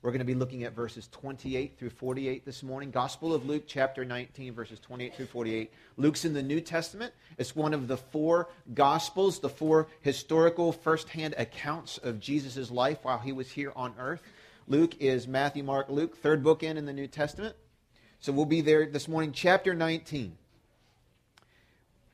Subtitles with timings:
[0.00, 2.92] We're going to be looking at verses 28 through 48 this morning.
[2.92, 5.72] Gospel of Luke, chapter 19, verses 28 through 48.
[5.96, 7.12] Luke's in the New Testament.
[7.36, 13.18] It's one of the four Gospels, the four historical firsthand accounts of Jesus' life while
[13.18, 14.22] he was here on earth.
[14.68, 17.56] Luke is Matthew, Mark, Luke, third book in in the New Testament.
[18.20, 20.38] So we'll be there this morning, chapter 19.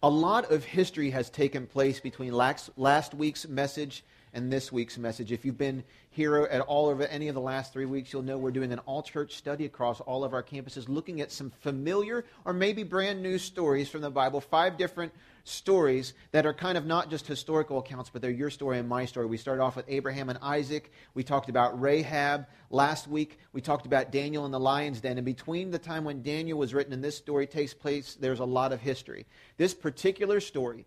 [0.03, 4.05] A lot of history has taken place between last, last week's message
[4.35, 5.33] and this week's message.
[5.33, 8.37] If you've been here at all over any of the last three weeks, you'll know
[8.37, 12.25] we're doing an all church study across all of our campuses, looking at some familiar
[12.45, 15.13] or maybe brand new stories from the Bible, five different
[15.45, 19.05] stories that are kind of not just historical accounts, but they're your story and my
[19.05, 19.27] story.
[19.27, 20.91] We started off with Abraham and Isaac.
[21.15, 23.39] We talked about Rahab last week.
[23.53, 25.19] We talked about Daniel and the lion's den.
[25.19, 28.45] And between the time when Daniel was written and this story takes place, there's a
[28.45, 29.27] lot of history.
[29.59, 30.87] This particular story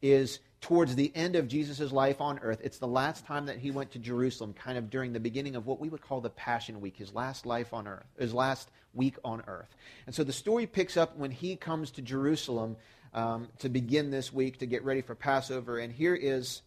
[0.00, 2.60] is towards the end of Jesus' life on earth.
[2.62, 5.66] It's the last time that he went to Jerusalem, kind of during the beginning of
[5.66, 9.16] what we would call the Passion Week, his last life on earth, his last week
[9.24, 9.74] on earth.
[10.06, 12.76] And so the story picks up when he comes to Jerusalem
[13.12, 15.78] um, to begin this week to get ready for Passover.
[15.78, 16.62] And here is.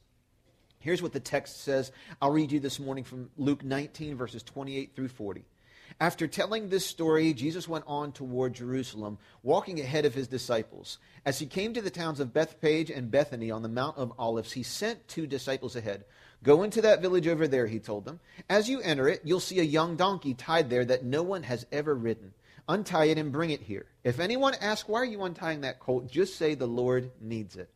[0.79, 1.91] Here's what the text says.
[2.21, 5.43] I'll read you this morning from Luke 19, verses 28 through 40.
[5.99, 10.97] After telling this story, Jesus went on toward Jerusalem, walking ahead of his disciples.
[11.25, 14.51] As he came to the towns of Bethphage and Bethany on the Mount of Olives,
[14.51, 16.03] he sent two disciples ahead.
[16.43, 18.19] Go into that village over there, he told them.
[18.49, 21.65] As you enter it, you'll see a young donkey tied there that no one has
[21.71, 22.33] ever ridden.
[22.67, 23.85] Untie it and bring it here.
[24.03, 26.11] If anyone asks, Why are you untying that colt?
[26.11, 27.69] just say, The Lord needs it.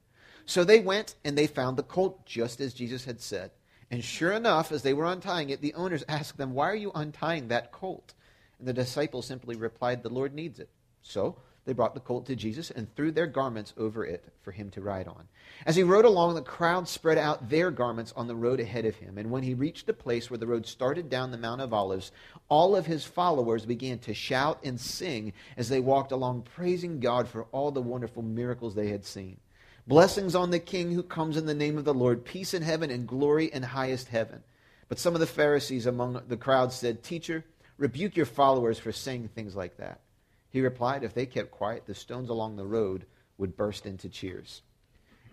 [0.46, 3.52] So they went and they found the colt just as Jesus had said.
[3.92, 6.92] And sure enough, as they were untying it, the owners asked them, Why are you
[6.94, 8.14] untying that colt?
[8.60, 10.70] And the disciples simply replied, The Lord needs it.
[11.02, 14.70] So they brought the colt to Jesus and threw their garments over it for him
[14.72, 15.28] to ride on.
[15.66, 18.96] As he rode along, the crowd spread out their garments on the road ahead of
[18.96, 19.18] him.
[19.18, 22.12] And when he reached the place where the road started down the Mount of Olives,
[22.48, 27.28] all of his followers began to shout and sing as they walked along, praising God
[27.28, 29.38] for all the wonderful miracles they had seen.
[29.90, 32.92] Blessings on the King who comes in the name of the Lord, peace in heaven
[32.92, 34.44] and glory in highest heaven.
[34.88, 37.44] But some of the Pharisees among the crowd said, Teacher,
[37.76, 40.02] rebuke your followers for saying things like that.
[40.52, 43.08] He replied, If they kept quiet, the stones along the road
[43.40, 44.62] would burst into cheers.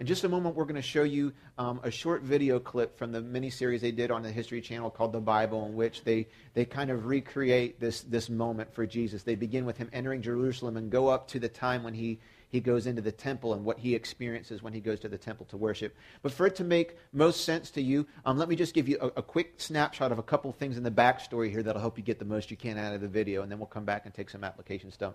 [0.01, 3.13] In just a moment, we're going to show you um, a short video clip from
[3.13, 6.29] the mini series they did on the History Channel called The Bible, in which they,
[6.55, 9.23] they kind of recreate this, this moment for Jesus.
[9.23, 12.21] They begin with him entering Jerusalem and go up to the time when he
[12.57, 15.45] he goes into the temple and what he experiences when he goes to the temple
[15.45, 15.95] to worship.
[16.23, 18.97] But for it to make most sense to you, um, let me just give you
[18.99, 22.03] a, a, quick snapshot of a couple things in the backstory here that'll help you
[22.03, 24.15] get the most you can out of the video, and then we'll come back and
[24.15, 25.13] take some application, stuff,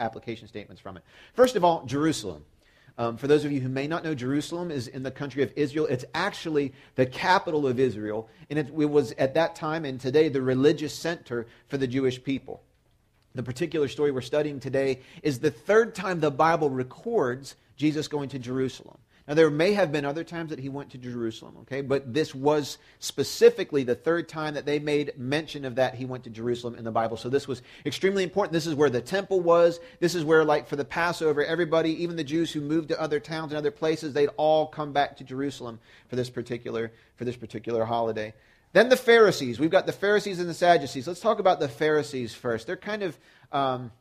[0.00, 1.04] application statements from it.
[1.34, 2.44] First of all, Jerusalem.
[2.98, 5.52] Um, for those of you who may not know, Jerusalem is in the country of
[5.54, 5.86] Israel.
[5.86, 10.28] It's actually the capital of Israel, and it, it was at that time and today
[10.28, 12.62] the religious center for the Jewish people
[13.34, 18.28] the particular story we're studying today is the third time the Bible records Jesus going
[18.30, 18.98] to Jerusalem.
[19.26, 22.34] Now, there may have been other times that he went to Jerusalem, okay, but this
[22.34, 26.74] was specifically the third time that they made mention of that he went to Jerusalem
[26.74, 27.16] in the Bible.
[27.16, 28.52] So this was extremely important.
[28.52, 29.80] This is where the temple was.
[29.98, 33.18] This is where, like, for the Passover, everybody, even the Jews who moved to other
[33.18, 37.36] towns and other places, they'd all come back to Jerusalem for this particular, for this
[37.36, 38.34] particular holiday.
[38.74, 39.60] Then the Pharisees.
[39.60, 41.06] We've got the Pharisees and the Sadducees.
[41.06, 42.66] Let's talk about the Pharisees first.
[42.66, 43.16] They're kind of
[43.52, 43.92] um,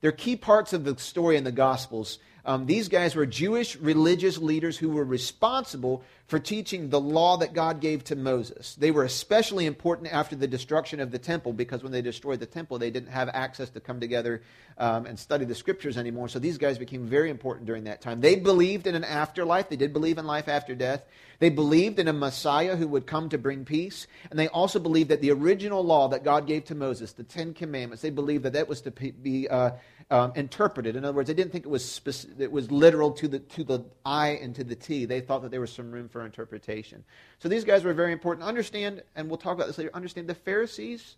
[0.00, 2.20] they're key parts of the story in the Gospels.
[2.44, 7.54] Um, these guys were Jewish religious leaders who were responsible for teaching the law that
[7.54, 8.76] God gave to Moses.
[8.76, 12.46] They were especially important after the destruction of the temple because when they destroyed the
[12.46, 14.40] temple, they didn't have access to come together
[14.78, 16.28] um, and study the scriptures anymore.
[16.28, 18.20] So these guys became very important during that time.
[18.20, 21.04] They believed in an afterlife, they did believe in life after death.
[21.40, 24.06] They believed in a Messiah who would come to bring peace.
[24.30, 27.54] And they also believed that the original law that God gave to Moses, the Ten
[27.54, 29.48] Commandments, they believed that that was to be.
[29.48, 29.72] Uh,
[30.10, 30.96] um, interpreted.
[30.96, 33.64] In other words, they didn't think it was, specific, it was literal to the, to
[33.64, 35.04] the I and to the T.
[35.04, 37.04] They thought that there was some room for interpretation.
[37.38, 38.46] So these guys were very important.
[38.46, 41.16] Understand, and we'll talk about this later, understand the Pharisees,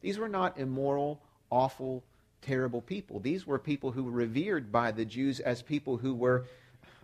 [0.00, 1.20] these were not immoral,
[1.50, 2.02] awful,
[2.40, 3.18] terrible people.
[3.20, 6.46] These were people who were revered by the Jews as people who were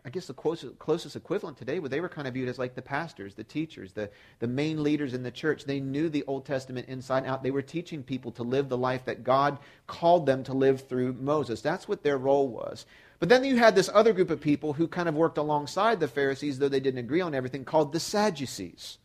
[0.06, 2.76] I guess the closest, closest equivalent today, where they were kind of viewed as like
[2.76, 4.08] the pastors, the teachers, the,
[4.38, 5.64] the main leaders in the church.
[5.64, 7.42] They knew the Old Testament inside out.
[7.42, 9.58] They were teaching people to live the life that God
[9.88, 11.60] called them to live through Moses.
[11.60, 12.86] That's what their role was.
[13.18, 16.06] But then you had this other group of people who kind of worked alongside the
[16.06, 18.98] Pharisees, though they didn't agree on everything, called the Sadducees.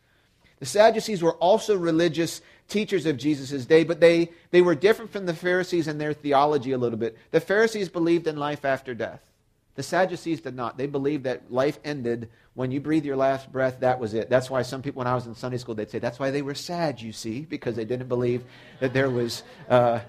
[0.59, 5.25] The Sadducees were also religious teachers of Jesus' day, but they, they were different from
[5.25, 7.17] the Pharisees in their theology a little bit.
[7.31, 9.30] The Pharisees believed in life after death.
[9.75, 10.77] The Sadducees did not.
[10.77, 14.29] They believed that life ended when you breathe your last breath, that was it.
[14.29, 16.41] That's why some people, when I was in Sunday school, they'd say, that's why they
[16.41, 18.43] were sad, you see, because they didn't believe
[18.81, 19.99] that there was, uh,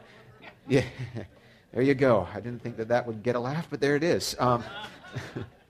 [0.69, 0.85] yeah,
[1.73, 2.27] there you go.
[2.35, 4.35] I didn't think that that would get a laugh, but there it is.
[4.41, 4.65] Um,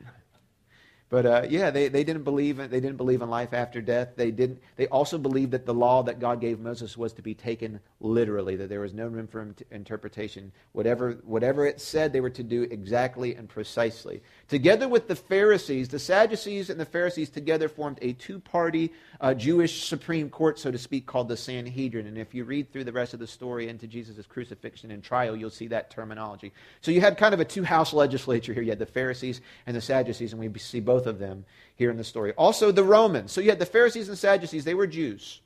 [1.12, 4.12] But uh, yeah, they, they didn't believe in, they didn't believe in life after death.
[4.16, 4.62] They didn't.
[4.76, 8.56] They also believed that the law that God gave Moses was to be taken literally.
[8.56, 10.50] That there was no room for interpretation.
[10.72, 14.22] Whatever whatever it said, they were to do exactly and precisely.
[14.48, 19.84] Together with the Pharisees, the Sadducees and the Pharisees together formed a two-party uh, Jewish
[19.84, 22.06] supreme court, so to speak, called the Sanhedrin.
[22.06, 25.36] And if you read through the rest of the story into Jesus' crucifixion and trial,
[25.36, 26.52] you'll see that terminology.
[26.80, 28.62] So you had kind of a two-house legislature here.
[28.62, 31.44] You had the Pharisees and the Sadducees, and we see both both of them
[31.74, 32.32] here in the story.
[32.34, 33.32] Also, the Romans.
[33.32, 35.40] So you had the Pharisees and Sadducees, they were Jews.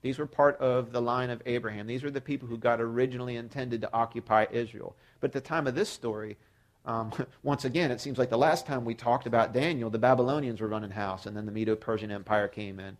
[0.00, 1.86] These were part of the line of Abraham.
[1.86, 4.96] These were the people who God originally intended to occupy Israel.
[5.20, 6.38] But at the time of this story,
[6.84, 7.12] um,
[7.42, 10.68] once again, it seems like the last time we talked about Daniel, the Babylonians were
[10.68, 12.96] running house, and then the Medo Persian Empire came in.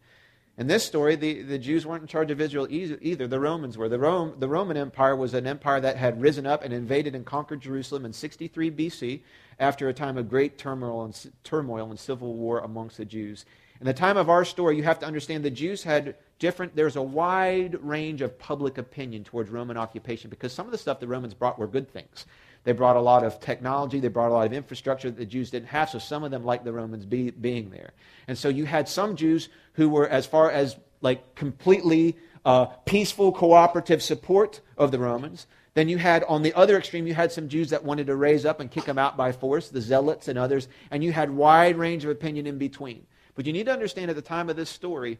[0.58, 3.26] In this story, the, the Jews weren't in charge of Israel either.
[3.26, 3.88] The Romans were.
[3.88, 7.24] The, Rome, the Roman Empire was an empire that had risen up and invaded and
[7.24, 9.20] conquered Jerusalem in 63 BC
[9.58, 13.46] after a time of great turmoil and, turmoil and civil war amongst the Jews.
[13.80, 16.96] In the time of our story, you have to understand the Jews had different, there's
[16.96, 21.08] a wide range of public opinion towards Roman occupation because some of the stuff the
[21.08, 22.26] Romans brought were good things.
[22.64, 25.50] They brought a lot of technology, they brought a lot of infrastructure that the Jews
[25.50, 27.92] didn't have, so some of them liked the Romans be, being there.
[28.28, 33.32] And so you had some Jews who were, as far as like completely uh, peaceful,
[33.32, 35.46] cooperative support of the Romans.
[35.74, 38.44] Then you had, on the other extreme, you had some Jews that wanted to raise
[38.44, 41.76] up and kick them out by force, the Zealots and others, and you had wide
[41.76, 43.06] range of opinion in between.
[43.34, 45.18] But you need to understand at the time of this story,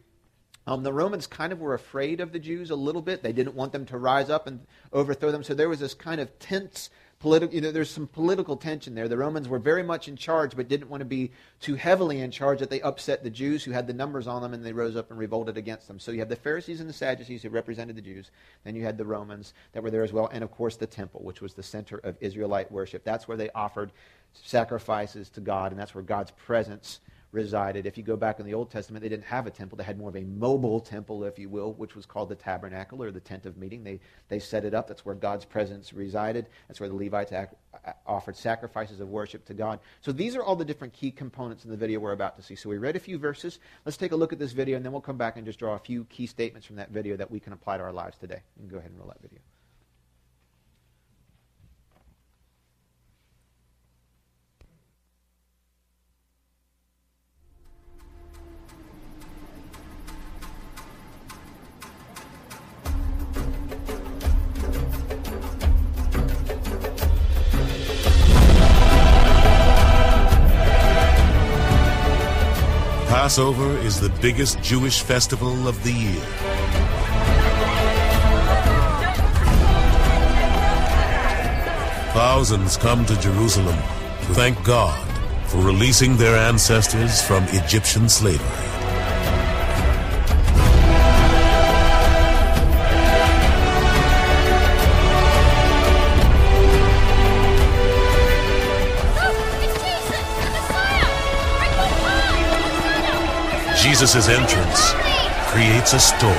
[0.67, 3.23] um, the Romans kind of were afraid of the Jews a little bit.
[3.23, 4.61] They didn't want them to rise up and
[4.93, 5.43] overthrow them.
[5.43, 6.91] So there was this kind of tense
[7.23, 9.07] political, you know, there's some political tension there.
[9.07, 11.31] The Romans were very much in charge, but didn't want to be
[11.61, 14.53] too heavily in charge that they upset the Jews who had the numbers on them
[14.53, 16.01] and they rose up and revolted against them.
[16.01, 18.33] So you have the Pharisees and the Sadducees who represented the Jews.
[18.65, 20.31] Then you had the Romans that were there as well.
[20.33, 23.05] And of course, the temple, which was the center of Israelite worship.
[23.05, 23.93] That's where they offered
[24.33, 26.99] sacrifices to God, and that's where God's presence
[27.33, 27.87] resided.
[27.87, 29.77] If you go back in the Old Testament, they didn't have a temple.
[29.77, 33.03] They had more of a mobile temple, if you will, which was called the tabernacle
[33.03, 33.83] or the tent of meeting.
[33.83, 34.87] They, they set it up.
[34.87, 36.47] That's where God's presence resided.
[36.69, 37.33] That's where the Levites
[38.07, 39.81] offered sacrifices of worship to God.
[40.03, 42.55] So these are all the different key components in the video we're about to see.
[42.55, 43.59] So we read a few verses.
[43.85, 45.75] Let's take a look at this video, and then we'll come back and just draw
[45.75, 48.43] a few key statements from that video that we can apply to our lives today.
[48.57, 49.41] You can go ahead and roll that video.
[73.23, 76.25] Passover is the biggest Jewish festival of the year.
[82.15, 84.99] Thousands come to Jerusalem to thank God
[85.47, 88.72] for releasing their ancestors from Egyptian slavery.
[103.93, 104.95] Jesus' entrance
[105.53, 106.33] creates a storm.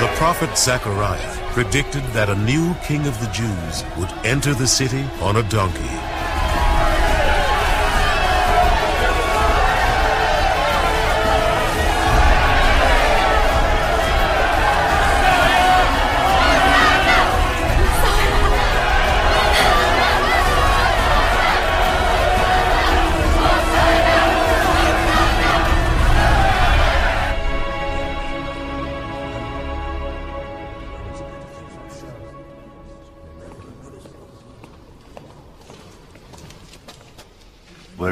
[0.00, 1.18] The prophet Zechariah
[1.52, 6.07] predicted that a new king of the Jews would enter the city on a donkey.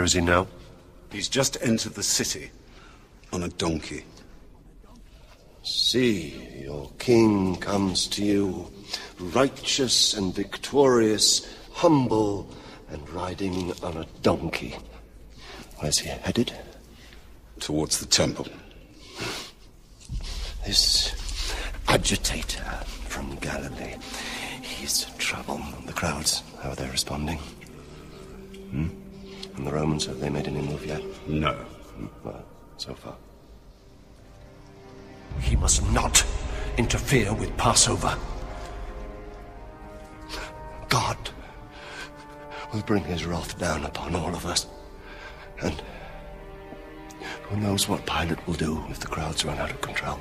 [0.06, 0.46] Is he now?
[1.10, 2.50] He's just entered the city
[3.32, 4.04] on a donkey.
[5.64, 8.70] See, your king comes to you,
[9.18, 12.48] righteous and victorious, humble,
[12.88, 14.76] and riding on a donkey.
[15.78, 16.52] Where's he headed?
[17.58, 18.46] Towards the temple.
[20.64, 21.12] This
[21.88, 22.62] agitator
[23.08, 23.96] from Galilee.
[24.62, 25.60] He's trouble.
[25.84, 27.38] The crowds, how are they responding?
[28.70, 28.88] Hmm?
[29.56, 31.02] And the Romans, have they made any move yet?
[31.26, 31.56] No.
[32.22, 32.44] Well,
[32.76, 33.16] so far.
[35.40, 36.24] He must not
[36.76, 38.16] interfere with Passover.
[40.88, 41.16] God
[42.72, 44.66] will bring his wrath down upon all of us.
[45.62, 45.82] And
[47.44, 50.20] who knows what Pilate will do if the crowds run out of control.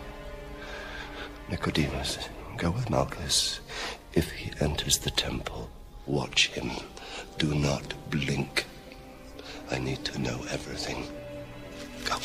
[1.49, 2.17] Nicodemus,
[2.57, 3.59] go with Malchus.
[4.13, 5.69] If he enters the temple,
[6.05, 6.71] watch him.
[7.37, 8.65] Do not blink.
[9.71, 11.07] I need to know everything.
[12.05, 12.17] Go.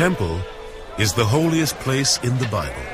[0.00, 0.40] Temple
[0.98, 2.86] is the holiest place in the Bible.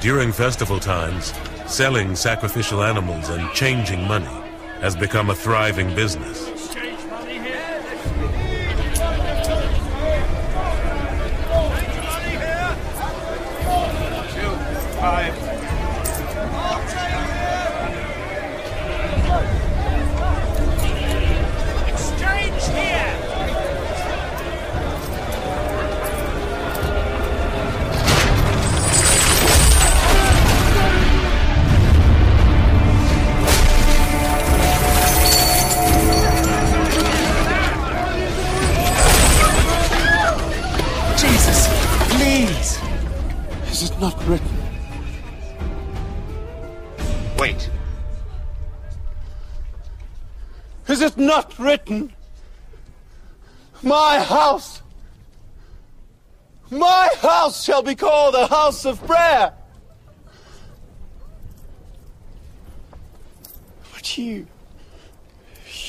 [0.00, 1.34] During festival times,
[1.66, 4.34] selling sacrificial animals and changing money
[4.80, 6.49] has become a thriving business.
[51.60, 52.12] Written?
[53.82, 54.82] My house!
[56.70, 59.52] My house shall be called a house of prayer!
[63.92, 64.46] But you.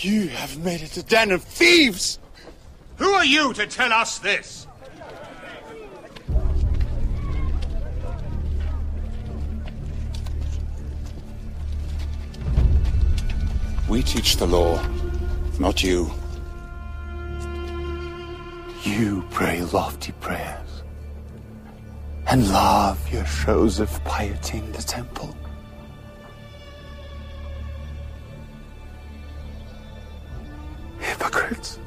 [0.02, 2.20] You have made it a den of thieves!
[2.98, 4.68] Who are you to tell us this?
[13.90, 14.82] We teach the law,
[15.62, 16.10] not you.
[18.84, 20.82] You pray lofty prayers
[22.26, 25.38] and love your shows of piety in the temple.
[30.98, 31.78] Hypocrites.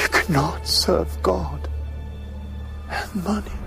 [0.00, 1.68] You cannot serve God
[2.90, 3.57] and money.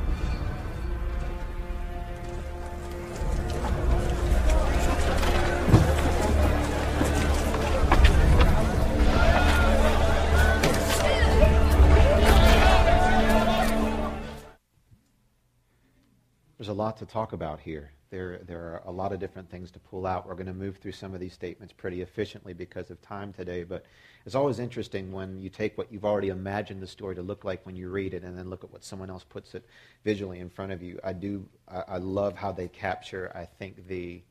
[16.91, 17.89] Lot to talk about here.
[18.09, 20.27] There, there are a lot of different things to pull out.
[20.27, 23.63] We're going to move through some of these statements pretty efficiently because of time today.
[23.63, 23.85] But
[24.25, 27.65] it's always interesting when you take what you've already imagined the story to look like
[27.65, 29.65] when you read it and then look at what someone else puts it
[30.03, 30.99] visually in front of you.
[31.01, 34.21] I do, I, I love how they capture, I think, the,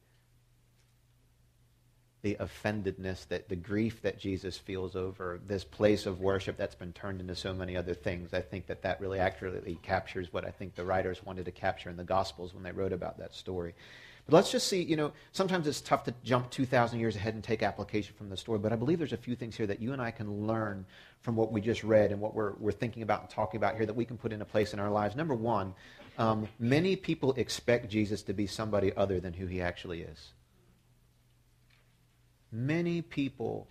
[2.22, 6.92] the offendedness, that the grief that Jesus feels over this place of worship that's been
[6.92, 8.34] turned into so many other things.
[8.34, 11.88] I think that that really accurately captures what I think the writers wanted to capture
[11.88, 13.74] in the Gospels when they wrote about that story.
[14.26, 17.42] But let's just see, you know, sometimes it's tough to jump 2,000 years ahead and
[17.42, 19.92] take application from the story, but I believe there's a few things here that you
[19.92, 20.84] and I can learn
[21.22, 23.86] from what we just read and what we're, we're thinking about and talking about here
[23.86, 25.16] that we can put into place in our lives.
[25.16, 25.74] Number one,
[26.18, 30.32] um, many people expect Jesus to be somebody other than who he actually is.
[32.52, 33.68] Many people,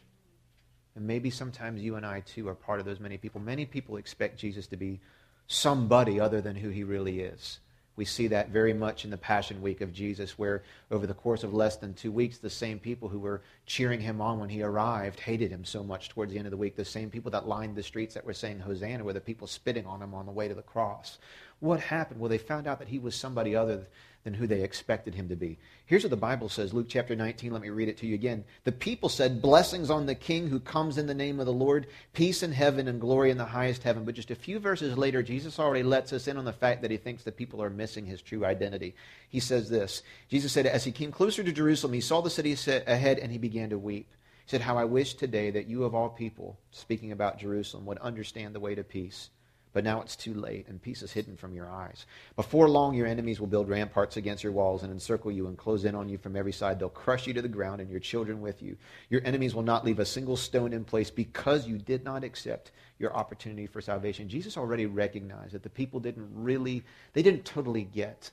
[0.96, 3.98] and maybe sometimes you and I too are part of those many people, many people
[3.98, 5.00] expect Jesus to be
[5.48, 7.60] somebody other than who he really is.
[8.00, 11.44] We see that very much in the Passion Week of Jesus, where over the course
[11.44, 14.64] of less than two weeks, the same people who were cheering him on when he
[14.64, 16.78] arrived hated him so much towards the end of the week.
[16.78, 19.86] The same people that lined the streets that were saying Hosanna were the people spitting
[19.86, 21.18] on him on the way to the cross.
[21.60, 22.22] What happened?
[22.22, 23.86] Well, they found out that he was somebody other
[24.24, 25.58] than who they expected him to be.
[25.86, 27.52] Here's what the Bible says Luke chapter 19.
[27.52, 28.44] Let me read it to you again.
[28.66, 31.88] The people said, Blessings on the King who comes in the name of the Lord,
[32.14, 34.04] peace in heaven and glory in the highest heaven.
[34.04, 36.92] But just a few verses later, Jesus already lets us in on the fact that
[36.92, 38.96] he thinks the people are missing his true identity.
[39.30, 42.56] He says this Jesus said, As he came closer to Jerusalem, he saw the city
[42.88, 44.12] ahead and he began to weep.
[44.46, 48.00] He said, How I wish today that you of all people, speaking about Jerusalem, would
[48.00, 49.30] understand the way to peace.
[49.72, 52.08] But now it's too late, and peace is hidden from your eyes.
[52.36, 55.86] Before long, your enemies will build ramparts against your walls and encircle you and close
[55.86, 56.80] in on you from every side.
[56.80, 58.78] They'll crush you to the ground and your children with you.
[59.10, 62.72] Your enemies will not leave a single stone in place because you did not accept
[62.98, 64.28] your opportunity for salvation.
[64.28, 66.84] Jesus already recognized that the people didn't really,
[67.14, 68.32] they didn't totally get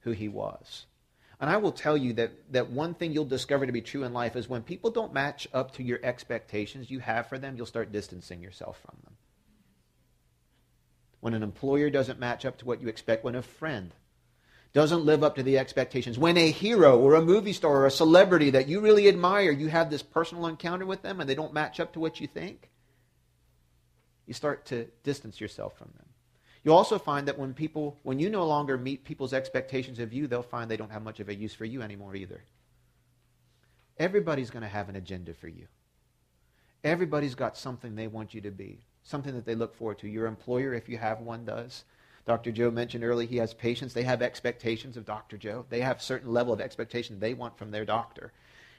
[0.00, 0.86] who he was.
[1.38, 4.12] And I will tell you that, that one thing you'll discover to be true in
[4.12, 7.66] life is when people don't match up to your expectations you have for them, you'll
[7.66, 9.14] start distancing yourself from them
[11.20, 13.94] when an employer doesn't match up to what you expect, when a friend
[14.72, 17.90] doesn't live up to the expectations, when a hero or a movie star or a
[17.90, 21.52] celebrity that you really admire, you have this personal encounter with them and they don't
[21.52, 22.70] match up to what you think,
[24.26, 26.06] you start to distance yourself from them.
[26.62, 30.26] You also find that when people, when you no longer meet people's expectations of you,
[30.26, 32.44] they'll find they don't have much of a use for you anymore either.
[33.98, 35.66] Everybody's going to have an agenda for you.
[36.84, 40.08] Everybody's got something they want you to be something that they look forward to.
[40.08, 41.84] Your employer, if you have one, does.
[42.26, 42.52] Dr.
[42.52, 43.94] Joe mentioned earlier he has patients.
[43.94, 45.36] They have expectations of Dr.
[45.36, 45.66] Joe.
[45.68, 48.32] They have certain level of expectation they want from their doctor.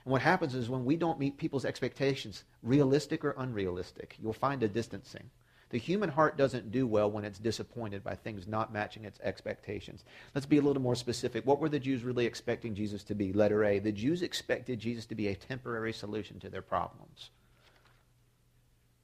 [0.05, 4.63] And what happens is when we don't meet people's expectations, realistic or unrealistic, you'll find
[4.63, 5.29] a distancing.
[5.69, 10.03] The human heart doesn't do well when it's disappointed by things not matching its expectations.
[10.35, 11.45] Let's be a little more specific.
[11.45, 13.31] What were the Jews really expecting Jesus to be?
[13.31, 13.79] Letter A.
[13.79, 17.29] The Jews expected Jesus to be a temporary solution to their problems.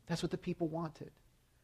[0.08, 1.12] That's what the people wanted.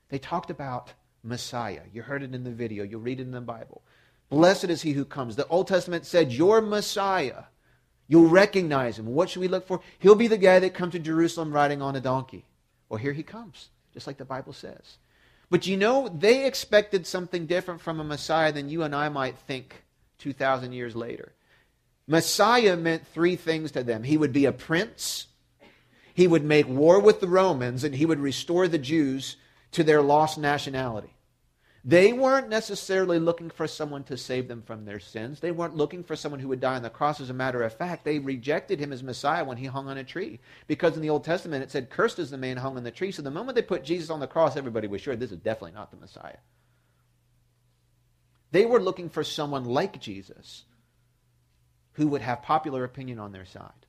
[0.10, 1.82] They talked about Messiah.
[1.92, 3.82] You heard it in the video, you'll read it in the Bible.
[4.30, 5.36] Blessed is he who comes.
[5.36, 7.44] The Old Testament said, Your Messiah.
[8.08, 9.06] You'll recognize him.
[9.06, 9.80] What should we look for?
[10.00, 12.46] He'll be the guy that comes to Jerusalem riding on a donkey.
[12.90, 14.98] Well, here he comes, just like the Bible says.
[15.50, 19.38] But you know, they expected something different from a Messiah than you and I might
[19.38, 19.84] think
[20.20, 21.32] 2,000 years later.
[22.08, 24.04] Messiah meant three things to them.
[24.04, 25.28] He would be a prince,
[26.14, 29.38] he would make war with the Romans and he would restore the Jews
[29.72, 31.14] to their lost nationality.
[31.86, 35.42] They weren't necessarily looking for someone to save them from their sins.
[35.42, 37.20] They weren't looking for someone who would die on the cross.
[37.20, 40.04] As a matter of fact, they rejected him as Messiah when he hung on a
[40.04, 40.40] tree.
[40.68, 43.12] Because in the Old Testament it said, Cursed is the man hung on the tree.
[43.12, 45.74] So the moment they put Jesus on the cross, everybody was sure this is definitely
[45.74, 46.38] not the Messiah.
[48.52, 50.64] They were looking for someone like Jesus
[51.94, 53.83] who would have popular opinion on their side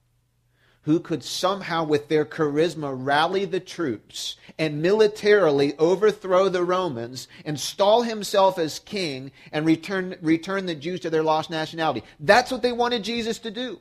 [0.85, 8.03] who could somehow, with their charisma, rally the troops and militarily overthrow the Romans, install
[8.03, 12.03] himself as king, and return, return the Jews to their lost nationality.
[12.20, 13.81] That's what they wanted Jesus to do.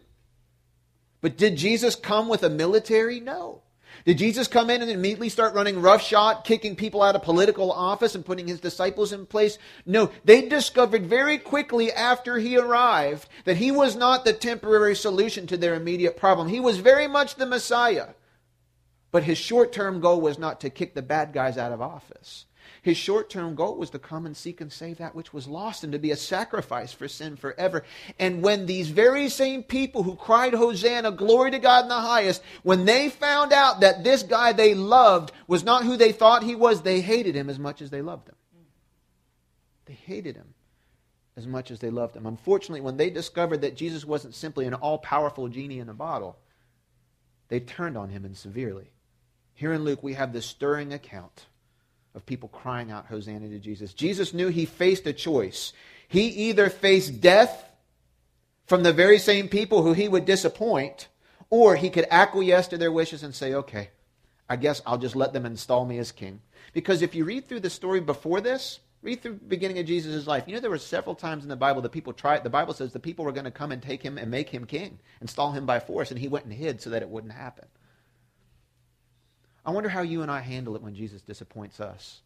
[1.22, 3.20] But did Jesus come with a military?
[3.20, 3.63] No.
[4.06, 8.16] Did Jesus come in and immediately start running roughshod, kicking people out of political office
[8.16, 9.58] and putting his disciples in place?
[9.86, 15.48] No, they discovered very quickly after he arrived that he was not the temporary solution
[15.48, 16.50] to their immediate problem.
[16.50, 18.10] He was very much the Messiah.
[19.12, 22.46] But his short term goal was not to kick the bad guys out of office.
[22.84, 25.86] His short term goal was to come and seek and save that which was lost
[25.86, 27.86] and to be a sacrifice for sin forever.
[28.20, 32.44] And when these very same people who cried, Hosanna, glory to God in the highest,
[32.62, 36.56] when they found out that this guy they loved was not who they thought he
[36.56, 38.36] was, they hated him as much as they loved him.
[39.86, 40.54] They hated him
[41.38, 42.26] as much as they loved him.
[42.26, 46.38] Unfortunately, when they discovered that Jesus wasn't simply an all powerful genie in a bottle,
[47.48, 48.92] they turned on him and severely.
[49.54, 51.46] Here in Luke, we have this stirring account
[52.16, 53.94] of people crying out Hosanna to Jesus.
[53.94, 55.74] Jesus knew he faced a choice.
[56.08, 57.72] He either faced death
[58.66, 61.08] from the very same people who he would disappoint,
[61.50, 63.90] or he could acquiesce to their wishes and say, okay,
[64.50, 66.42] I guess I'll just let them install me as king.
[66.74, 70.28] Because if you read through the story before this, read through the beginning of Jesus'
[70.28, 72.74] life, you know there were several times in the Bible that people tried, the Bible
[72.74, 75.52] says the people were going to come and take him and make him king, install
[75.52, 77.66] him by force, and he went and hid so that it wouldn't happen.
[79.66, 82.22] I wonder how you and I handle it when Jesus disappoints us.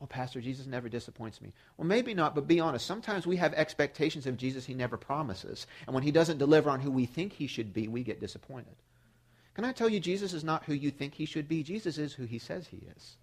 [0.00, 1.52] Well, Pastor, Jesus never disappoints me.
[1.76, 2.84] Well, maybe not, but be honest.
[2.84, 5.66] Sometimes we have expectations of Jesus he never promises.
[5.86, 8.74] And when he doesn't deliver on who we think he should be, we get disappointed.
[9.54, 11.62] Can I tell you, Jesus is not who you think he should be?
[11.62, 13.16] Jesus is who he says he is.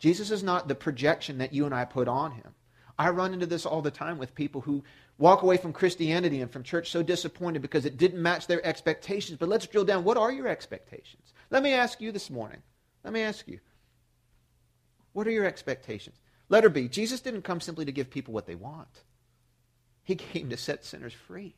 [0.00, 2.54] Jesus is not the projection that you and I put on him.
[2.98, 4.82] I run into this all the time with people who
[5.18, 9.38] walk away from Christianity and from church so disappointed because it didn't match their expectations.
[9.38, 10.04] But let's drill down.
[10.04, 11.32] What are your expectations?
[11.54, 12.60] Let me ask you this morning.
[13.04, 13.60] Let me ask you.
[15.12, 16.16] What are your expectations?
[16.48, 19.04] Letter B Jesus didn't come simply to give people what they want,
[20.02, 21.54] He came to set sinners free.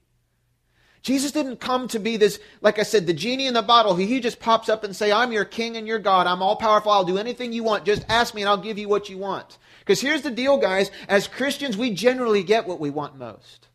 [1.00, 3.96] Jesus didn't come to be this, like I said, the genie in the bottle.
[3.96, 6.26] He just pops up and say, I'm your king and your God.
[6.26, 6.92] I'm all powerful.
[6.92, 7.86] I'll do anything you want.
[7.86, 9.56] Just ask me and I'll give you what you want.
[9.78, 10.90] Because here's the deal, guys.
[11.08, 13.68] As Christians, we generally get what we want most.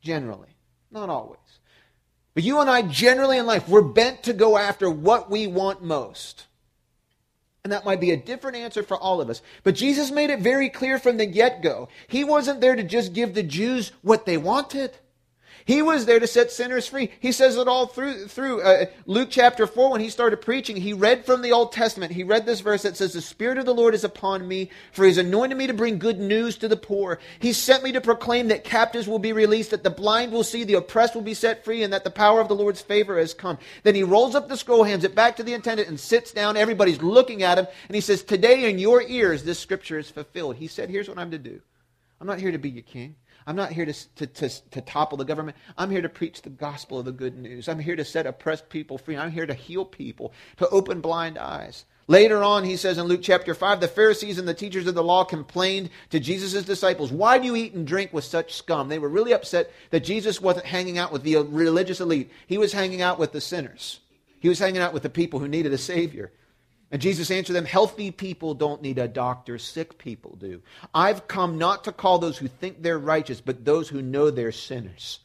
[0.00, 0.56] Generally.
[0.90, 1.45] Not always.
[2.36, 5.82] But you and I, generally in life, we're bent to go after what we want
[5.82, 6.44] most.
[7.64, 9.40] And that might be a different answer for all of us.
[9.64, 11.88] But Jesus made it very clear from the get go.
[12.08, 14.98] He wasn't there to just give the Jews what they wanted.
[15.66, 17.10] He was there to set sinners free.
[17.18, 20.76] He says it all through through uh, Luke chapter 4 when he started preaching.
[20.76, 22.12] He read from the Old Testament.
[22.12, 25.04] He read this verse that says, "The spirit of the Lord is upon me, for
[25.04, 27.18] he's anointed me to bring good news to the poor.
[27.40, 30.62] He sent me to proclaim that captives will be released, that the blind will see,
[30.62, 33.34] the oppressed will be set free, and that the power of the Lord's favor has
[33.34, 36.30] come." Then he rolls up the scroll, hands it back to the attendant and sits
[36.30, 36.56] down.
[36.56, 40.56] Everybody's looking at him, and he says, "Today in your ears this scripture is fulfilled."
[40.56, 41.60] He said, "Here's what I'm to do.
[42.20, 43.16] I'm not here to be your king.
[43.46, 45.56] I'm not here to, to, to, to, topple the government.
[45.78, 47.68] I'm here to preach the gospel of the good news.
[47.68, 49.16] I'm here to set oppressed people free.
[49.16, 51.84] I'm here to heal people, to open blind eyes.
[52.08, 55.02] Later on, he says in Luke chapter 5, the Pharisees and the teachers of the
[55.02, 58.88] law complained to Jesus' disciples, Why do you eat and drink with such scum?
[58.88, 62.30] They were really upset that Jesus wasn't hanging out with the uh, religious elite.
[62.46, 64.00] He was hanging out with the sinners.
[64.38, 66.30] He was hanging out with the people who needed a Savior.
[66.90, 70.62] And Jesus answered them, Healthy people don't need a doctor, sick people do.
[70.94, 74.52] I've come not to call those who think they're righteous, but those who know they're
[74.52, 75.20] sinners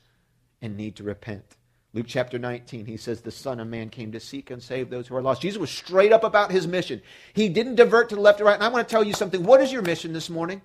[0.61, 1.57] and need to repent.
[1.93, 5.07] Luke chapter 19, he says, The Son of Man came to seek and save those
[5.07, 5.41] who are lost.
[5.41, 7.01] Jesus was straight up about his mission.
[7.33, 8.55] He didn't divert to the left or right.
[8.55, 9.43] And I want to tell you something.
[9.43, 10.61] What is your mission this morning?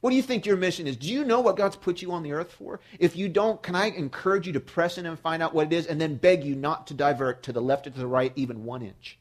[0.00, 0.96] What do you think your mission is?
[0.96, 2.80] Do you know what God's put you on the earth for?
[2.98, 5.72] If you don't, can I encourage you to press in and find out what it
[5.72, 8.32] is and then beg you not to divert to the left or to the right
[8.34, 9.19] even one inch?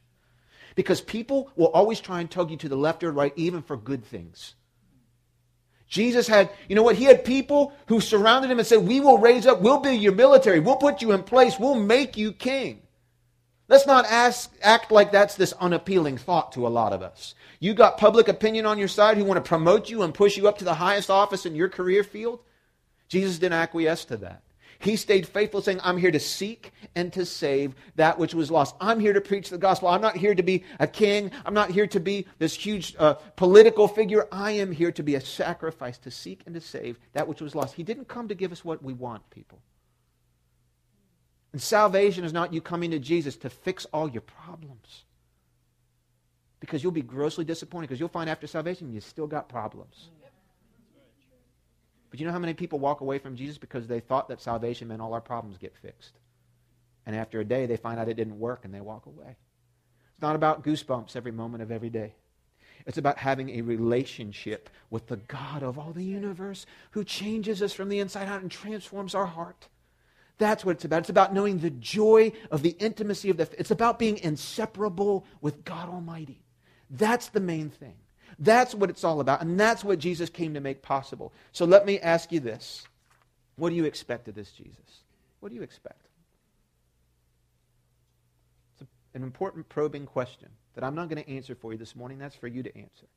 [0.79, 3.75] Because people will always try and tug you to the left or right, even for
[3.75, 4.53] good things.
[5.89, 6.95] Jesus had, you know what?
[6.95, 10.13] He had people who surrounded him and said, We will raise up, we'll be your
[10.13, 12.81] military, we'll put you in place, we'll make you king.
[13.67, 17.35] Let's not ask, act like that's this unappealing thought to a lot of us.
[17.59, 20.47] You got public opinion on your side who want to promote you and push you
[20.47, 22.39] up to the highest office in your career field.
[23.09, 24.43] Jesus didn't acquiesce to that.
[24.79, 28.75] He stayed faithful, saying, I'm here to seek and to save that which was lost.
[28.79, 29.89] I'm here to preach the gospel.
[29.89, 31.31] I'm not here to be a king.
[31.45, 34.29] I'm not here to be this huge uh, political figure.
[34.31, 37.55] I am here to be a sacrifice to seek and to save that which was
[37.55, 37.75] lost.
[37.75, 39.59] He didn't come to give us what we want, people.
[41.51, 45.03] And salvation is not you coming to Jesus to fix all your problems.
[46.61, 50.09] Because you'll be grossly disappointed because you'll find after salvation you still got problems.
[52.09, 54.87] But you know how many people walk away from Jesus because they thought that salvation
[54.87, 56.17] meant all our problems get fixed?
[57.05, 59.35] And after a day, they find out it didn't work and they walk away.
[60.13, 62.13] It's not about goosebumps every moment of every day.
[62.85, 67.73] It's about having a relationship with the God of all the universe who changes us
[67.73, 69.67] from the inside out and transforms our heart.
[70.37, 71.01] That's what it's about.
[71.01, 73.49] It's about knowing the joy of the intimacy of the.
[73.57, 76.41] It's about being inseparable with God Almighty.
[76.89, 77.95] That's the main thing.
[78.37, 79.41] That's what it's all about.
[79.41, 81.33] And that's what Jesus came to make possible.
[81.51, 82.85] So let me ask you this
[83.55, 85.03] What do you expect of this Jesus?
[85.39, 86.07] What do you expect?
[88.79, 92.19] It's an important probing question that I'm not going to answer for you this morning.
[92.19, 93.07] That's for you to answer.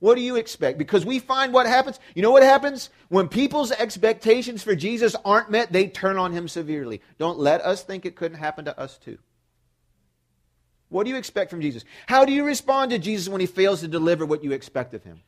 [0.00, 0.78] What do you expect?
[0.78, 2.00] Because we find what happens.
[2.14, 2.88] You know what happens?
[3.08, 7.02] When people's expectations for Jesus aren't met, they turn on him severely.
[7.18, 9.18] Don't let us think it couldn't happen to us too.
[10.90, 11.84] What do you expect from Jesus?
[12.06, 15.02] How do you respond to Jesus when he fails to deliver what you expect of
[15.02, 15.22] him?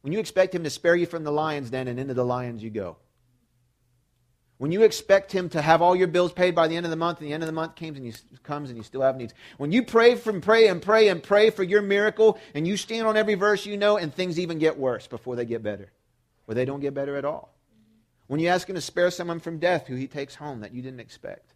[0.00, 2.62] When you expect him to spare you from the lion's den and into the lions
[2.62, 2.96] you go.
[4.56, 6.96] When you expect him to have all your bills paid by the end of the
[6.96, 9.16] month and the end of the month comes and you, comes and you still have
[9.16, 9.34] needs.
[9.58, 13.06] When you pray from pray and pray and pray for your miracle and you stand
[13.06, 15.92] on every verse you know and things even get worse before they get better.
[16.46, 17.54] Or they don't get better at all.
[18.28, 20.80] When you ask him to spare someone from death who he takes home that you
[20.80, 21.52] didn't expect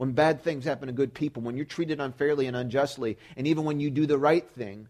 [0.00, 3.64] when bad things happen to good people, when you're treated unfairly and unjustly, and even
[3.64, 4.88] when you do the right thing,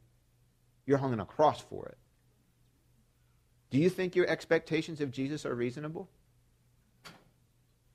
[0.87, 1.99] you're hung on a cross for it.
[3.71, 6.09] Do you think your expectations of Jesus are reasonable?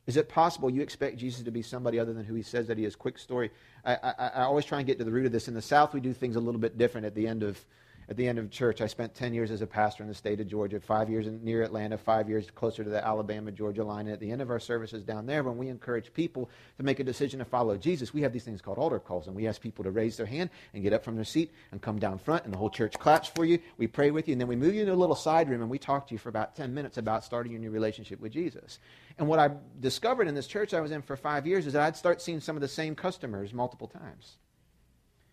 [0.05, 2.77] Is it possible you expect Jesus to be somebody other than who he says that
[2.77, 2.97] he is?
[2.97, 3.49] Quick story.
[3.85, 5.47] I, I, I, always try and get to the root of this.
[5.47, 7.63] In the South, we do things a little bit different at the end of
[8.09, 8.81] at the end of church.
[8.81, 11.43] I spent 10 years as a pastor in the state of Georgia, five years in,
[11.43, 14.05] near Atlanta, five years closer to the Alabama Georgia line.
[14.07, 16.99] And at the end of our services down there, when we encourage people to make
[16.99, 19.27] a decision to follow Jesus, we have these things called altar calls.
[19.27, 21.81] And we ask people to raise their hand and get up from their seat and
[21.81, 22.45] come down front.
[22.45, 23.59] And the whole church claps for you.
[23.77, 24.33] We pray with you.
[24.33, 26.17] And then we move you into a little side room and we talk to you
[26.17, 28.79] for about 10 minutes about starting your new relationship with Jesus.
[29.17, 31.81] And what I discovered in this church I was in for five years is that
[31.81, 34.37] I'd start seeing some of the same customers multiple times.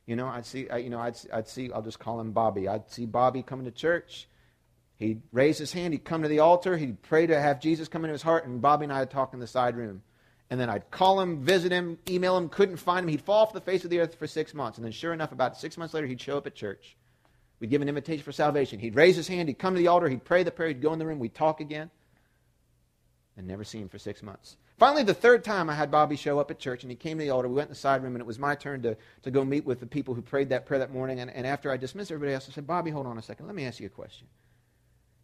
[0.06, 2.68] You know, I'd see, you know, I'd, I'd see, I'll just call him Bobby.
[2.68, 4.28] I'd see Bobby coming to church.
[4.96, 5.94] He'd raise his hand.
[5.94, 6.76] He'd come to the altar.
[6.76, 8.46] He'd pray to have Jesus come into his heart.
[8.46, 10.02] And Bobby and I would talk in the side room.
[10.50, 13.08] And then I'd call him, visit him, email him, couldn't find him.
[13.08, 14.76] He'd fall off the face of the earth for six months.
[14.76, 16.96] And then, sure enough, about six months later, he'd show up at church.
[17.58, 18.80] We'd give an invitation for salvation.
[18.80, 19.48] He'd raise his hand.
[19.48, 20.08] He'd come to the altar.
[20.08, 20.68] He'd pray the prayer.
[20.68, 21.20] He'd go in the room.
[21.20, 21.90] We'd talk again.
[23.36, 24.56] And never see him for six months.
[24.82, 27.22] Finally, the third time I had Bobby show up at church, and he came to
[27.22, 27.46] the altar.
[27.46, 29.64] We went in the side room, and it was my turn to, to go meet
[29.64, 31.20] with the people who prayed that prayer that morning.
[31.20, 33.46] And, and after I dismissed everybody else, I said, Bobby, hold on a second.
[33.46, 34.26] Let me ask you a question.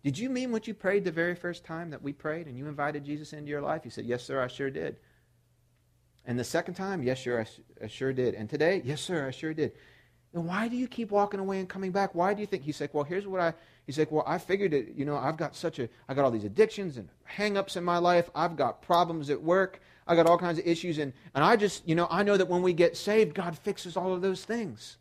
[0.04, 2.68] Did you mean what you prayed the very first time that we prayed and you
[2.68, 3.82] invited Jesus into your life?
[3.82, 4.94] He said, Yes, sir, I sure did.
[6.24, 8.34] And the second time, Yes, sir, I, I sure did.
[8.34, 9.72] And today, Yes, sir, I sure did.
[10.34, 12.14] And why do you keep walking away and coming back?
[12.14, 12.62] Why do you think?
[12.62, 13.54] He's like, Well, here's what I
[13.88, 16.30] He's like, well, I figured it, you know, I've got such a, I got all
[16.30, 18.28] these addictions and hang-ups in my life.
[18.34, 19.80] I've got problems at work.
[20.06, 20.98] I got all kinds of issues.
[20.98, 23.96] And, and I just, you know, I know that when we get saved, God fixes
[23.96, 24.98] all of those things.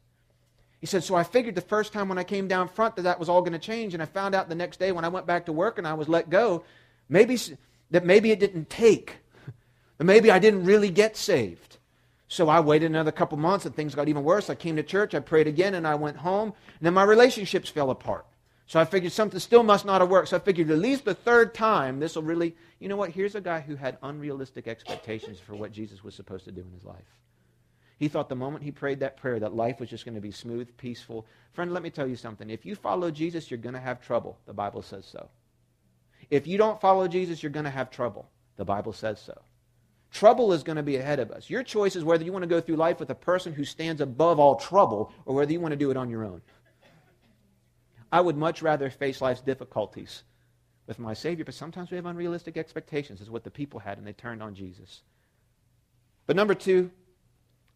[0.80, 3.20] He said, so I figured the first time when I came down front that that
[3.20, 3.94] was all going to change.
[3.94, 5.94] And I found out the next day when I went back to work and I
[5.94, 6.64] was let go,
[7.10, 7.38] maybe,
[7.92, 9.18] that maybe it didn't take.
[9.98, 11.77] That maybe I didn't really get saved.
[12.28, 14.50] So I waited another couple months and things got even worse.
[14.50, 16.54] I came to church, I prayed again, and I went home.
[16.80, 18.26] And then my relationships fell apart.
[18.66, 20.28] So I figured something still must not have worked.
[20.30, 23.12] So I figured at least the third time, this will really, you know what?
[23.12, 26.74] Here's a guy who had unrealistic expectations for what Jesus was supposed to do in
[26.74, 27.18] his life.
[27.98, 30.32] He thought the moment he prayed that prayer that life was just going to be
[30.32, 31.26] smooth, peaceful.
[31.54, 32.50] Friend, let me tell you something.
[32.50, 34.38] If you follow Jesus, you're going to have trouble.
[34.46, 35.30] The Bible says so.
[36.30, 38.30] If you don't follow Jesus, you're going to have trouble.
[38.58, 39.42] The Bible says so.
[40.12, 41.50] Trouble is going to be ahead of us.
[41.50, 44.02] Your choice is whether you want to go through life with a person who stands
[44.02, 46.42] above all trouble or whether you want to do it on your own.
[48.12, 50.24] I would much rather face life's difficulties
[50.88, 54.08] with my Savior, but sometimes we have unrealistic expectations, is what the people had, and
[54.08, 55.02] they turned on Jesus.
[56.26, 56.92] But number two,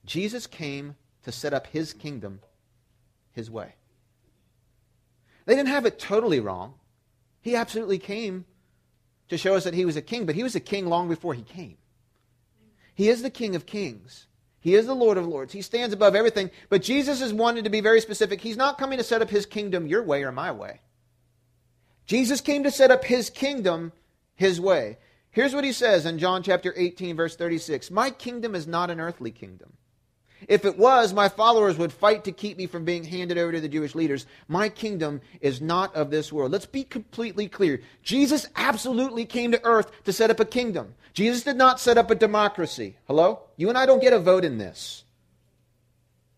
[0.06, 2.40] Jesus came to set up his kingdom
[3.34, 3.76] his way.
[5.46, 6.76] They didn't have it totally wrong.
[7.42, 8.46] He absolutely came
[9.30, 11.34] to show us that he was a king, but he was a king long before
[11.34, 11.78] he came.
[12.94, 14.28] He is the King of Kings.
[14.60, 15.54] He is the Lord of Lords.
[15.54, 16.52] He stands above everything.
[16.70, 18.42] But Jesus is wanted to be very specific.
[18.42, 20.82] He's not coming to set up his kingdom your way or my way.
[22.06, 23.92] Jesus came to set up his kingdom
[24.36, 24.98] his way.
[25.32, 29.00] Here's what he says in John chapter 18, verse 36 My kingdom is not an
[29.00, 29.74] earthly kingdom.
[30.48, 33.62] If it was, my followers would fight to keep me from being handed over to
[33.62, 34.26] the Jewish leaders.
[34.48, 36.52] My kingdom is not of this world.
[36.52, 37.82] Let's be completely clear.
[38.04, 40.96] Jesus absolutely came to earth to set up a kingdom.
[41.14, 42.98] Jesus did not set up a democracy.
[43.08, 43.42] Hello?
[43.58, 45.04] You and I don't get a vote in this.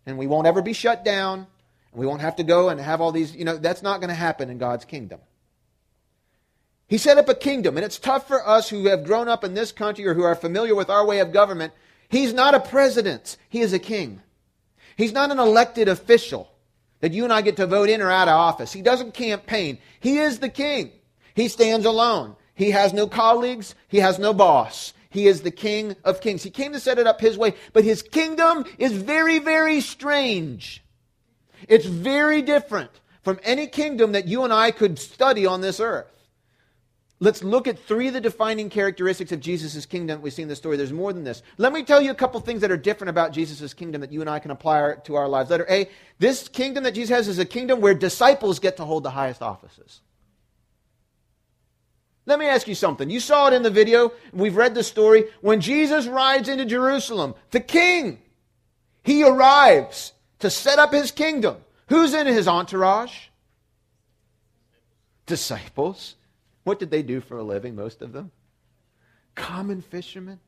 [0.05, 1.47] And we won't ever be shut down.
[1.91, 4.09] And we won't have to go and have all these, you know, that's not going
[4.09, 5.19] to happen in God's kingdom.
[6.87, 9.53] He set up a kingdom, and it's tough for us who have grown up in
[9.53, 11.73] this country or who are familiar with our way of government
[12.13, 14.21] He's not a president, he is a king.
[14.95, 16.47] He's not an elected official
[16.99, 18.71] that you and I get to vote in or out of office.
[18.71, 19.79] He doesn't campaign.
[19.99, 20.91] He is the king.
[21.33, 22.35] He stands alone.
[22.53, 24.93] He has no colleagues, he has no boss.
[25.09, 26.43] He is the King of Kings.
[26.43, 30.83] He came to set it up his way, but his kingdom is very, very strange.
[31.67, 32.91] It's very different
[33.23, 36.12] from any kingdom that you and I could study on this earth.
[37.23, 40.57] Let's look at three of the defining characteristics of Jesus' kingdom we see in the
[40.57, 40.75] story.
[40.75, 41.41] There's more than this.
[41.57, 44.19] Let me tell you a couple things that are different about Jesus' kingdom that you
[44.19, 45.49] and I can apply to our lives.
[45.49, 49.03] Letter A, this kingdom that Jesus has is a kingdom where disciples get to hold
[49.03, 50.01] the highest offices.
[52.25, 53.09] Let me ask you something.
[53.09, 54.11] You saw it in the video.
[54.33, 55.23] We've read the story.
[55.39, 58.19] When Jesus rides into Jerusalem, the king,
[59.01, 61.55] he arrives to set up his kingdom.
[61.87, 63.27] Who's in his entourage?
[65.25, 66.15] Disciples.
[66.63, 68.31] What did they do for a living, most of them?
[69.35, 70.39] Common fishermen.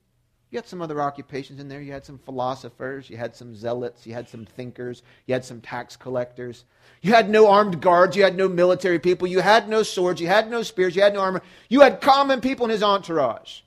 [0.52, 1.82] You had some other occupations in there.
[1.82, 3.10] You had some philosophers.
[3.10, 4.06] You had some zealots.
[4.08, 5.04] You had some thinkers.
[5.26, 6.64] You had some tax collectors.
[7.02, 8.16] You had no armed guards.
[8.16, 9.28] You had no military people.
[9.28, 10.22] You had no swords.
[10.22, 10.96] You had no spears.
[10.96, 11.42] You had no armor.
[11.68, 13.62] You had common people in his entourage.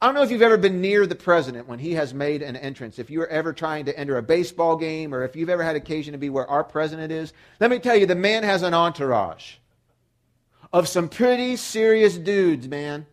[0.00, 2.56] I don't know if you've ever been near the president when he has made an
[2.56, 2.98] entrance.
[2.98, 6.12] If you're ever trying to enter a baseball game or if you've ever had occasion
[6.12, 9.56] to be where our president is, let me tell you, the man has an entourage
[10.72, 13.06] of some pretty serious dudes, man.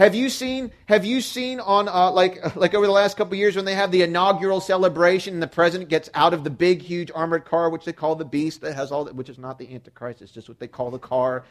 [0.00, 0.72] Have you seen?
[0.86, 3.90] Have you seen on uh, like like over the last couple years when they have
[3.90, 7.84] the inaugural celebration and the president gets out of the big, huge armored car, which
[7.84, 10.22] they call the Beast, that has all that, which is not the Antichrist.
[10.22, 11.44] It's just what they call the car.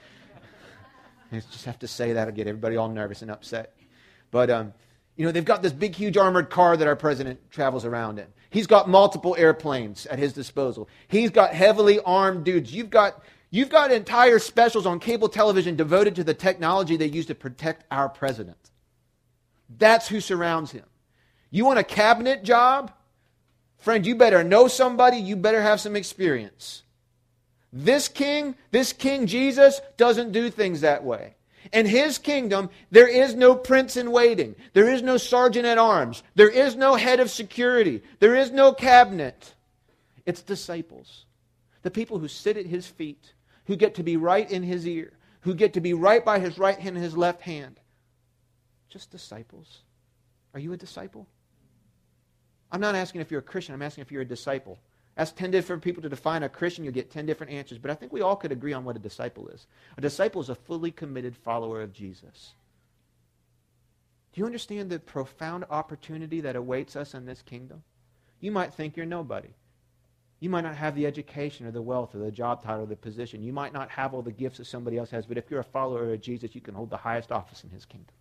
[1.32, 3.76] I just have to say that to get everybody all nervous and upset.
[4.32, 4.74] But um,
[5.16, 8.26] you know, they've got this big, huge armored car that our president travels around in.
[8.50, 10.90] He's got multiple airplanes at his disposal.
[11.08, 12.74] He's got heavily armed dudes.
[12.74, 17.26] You've got You've got entire specials on cable television devoted to the technology they use
[17.28, 18.58] to protect our president.
[19.78, 20.86] That's who surrounds him.
[21.50, 22.92] You want a cabinet job?
[23.78, 26.84] Friend, you better know somebody, you better have some experience.
[27.72, 31.36] This king, this King Jesus, doesn't do things that way.
[31.72, 34.56] In his kingdom, there is no prince in waiting.
[34.74, 36.24] There is no sergeant at arms.
[36.36, 38.02] There is no head of security.
[38.20, 39.54] There is no cabinet.
[40.26, 41.26] It's disciples.
[41.84, 43.34] The people who sit at his feet
[43.70, 46.58] who get to be right in his ear, who get to be right by his
[46.58, 47.80] right hand and his left hand.
[48.90, 49.82] Just disciples.
[50.56, 51.28] Are you a disciple?
[52.72, 54.80] I'm not asking if you're a Christian, I'm asking if you're a disciple.
[55.16, 57.78] Ask 10 different people to define a Christian, you'll get 10 different answers.
[57.78, 59.68] But I think we all could agree on what a disciple is.
[60.00, 62.56] A disciple is a fully committed follower of Jesus.
[64.34, 67.84] Do you understand the profound opportunity that awaits us in this kingdom?
[68.40, 69.50] You might think you're nobody.
[70.40, 72.96] You might not have the education or the wealth or the job title or the
[72.96, 73.44] position.
[73.44, 75.66] You might not have all the gifts that somebody else has, but if you're a
[75.66, 78.14] follower of Jesus, you can hold the highest office in his kingdom.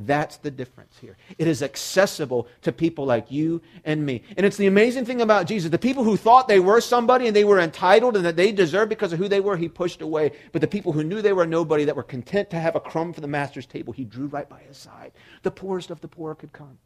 [0.00, 1.16] That's the difference here.
[1.38, 4.22] It is accessible to people like you and me.
[4.36, 5.72] And it's the amazing thing about Jesus.
[5.72, 8.90] The people who thought they were somebody and they were entitled and that they deserved
[8.90, 10.30] because of who they were, he pushed away.
[10.52, 13.12] But the people who knew they were nobody, that were content to have a crumb
[13.12, 15.10] for the master's table, he drew right by his side.
[15.42, 16.78] The poorest of the poor could come.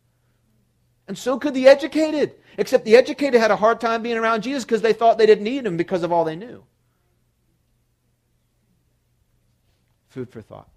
[1.08, 2.34] And so could the educated.
[2.58, 5.44] Except the educated had a hard time being around Jesus because they thought they didn't
[5.44, 6.64] need him because of all they knew.
[10.08, 10.68] Food for thought.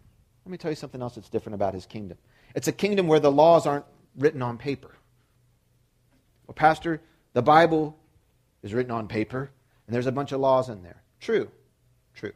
[0.45, 2.17] Let me tell you something else that's different about his kingdom.
[2.55, 3.85] It's a kingdom where the laws aren't
[4.17, 4.91] written on paper.
[6.47, 7.01] Well, Pastor,
[7.33, 7.97] the Bible
[8.63, 9.51] is written on paper,
[9.87, 11.01] and there's a bunch of laws in there.
[11.19, 11.49] True.
[12.13, 12.31] True.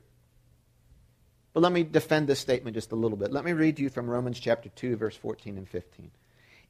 [1.54, 3.32] But let me defend this statement just a little bit.
[3.32, 6.12] Let me read to you from Romans chapter 2, verse 14 and 15.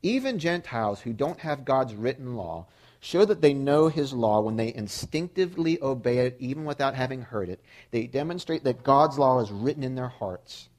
[0.02, 2.68] Even Gentiles who don't have God's written law
[3.02, 7.50] show that they know his law when they instinctively obey it even without having heard
[7.50, 7.62] it.
[7.92, 10.70] They demonstrate that God's law is written in their hearts.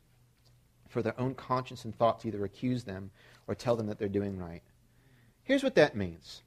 [0.88, 3.11] For their own conscience and thoughts either accuse them
[3.46, 4.62] or tell them that they're doing right.
[5.44, 6.42] Here's what that means.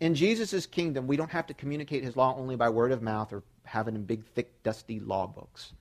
[0.00, 3.32] In Jesus' kingdom, we don't have to communicate his law only by word of mouth
[3.32, 5.72] or have it in big, thick, dusty law books.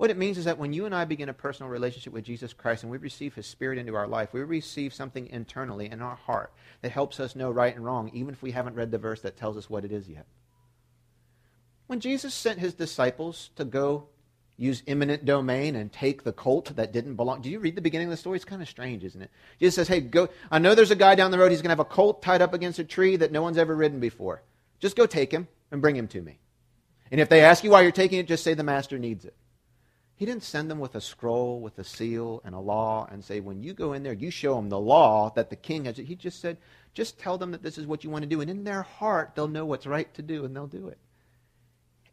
[0.00, 2.54] What it means is that when you and I begin a personal relationship with Jesus
[2.54, 6.14] Christ and we receive His Spirit into our life, we receive something internally in our
[6.14, 9.20] heart that helps us know right and wrong, even if we haven't read the verse
[9.20, 10.24] that tells us what it is yet.
[11.86, 14.06] When Jesus sent His disciples to go
[14.56, 17.42] use eminent domain and take the colt that didn't belong.
[17.42, 18.36] Do you read the beginning of the story?
[18.36, 19.30] It's kind of strange, isn't it?
[19.58, 20.30] Jesus says, Hey, go.
[20.50, 21.50] I know there's a guy down the road.
[21.50, 23.76] He's going to have a colt tied up against a tree that no one's ever
[23.76, 24.40] ridden before.
[24.78, 26.38] Just go take him and bring him to me.
[27.10, 29.34] And if they ask you why you're taking it, just say the master needs it.
[30.20, 33.40] He didn't send them with a scroll, with a seal, and a law, and say,
[33.40, 35.96] when you go in there, you show them the law that the king has.
[35.96, 36.58] He just said,
[36.92, 38.42] just tell them that this is what you want to do.
[38.42, 40.98] And in their heart, they'll know what's right to do, and they'll do it.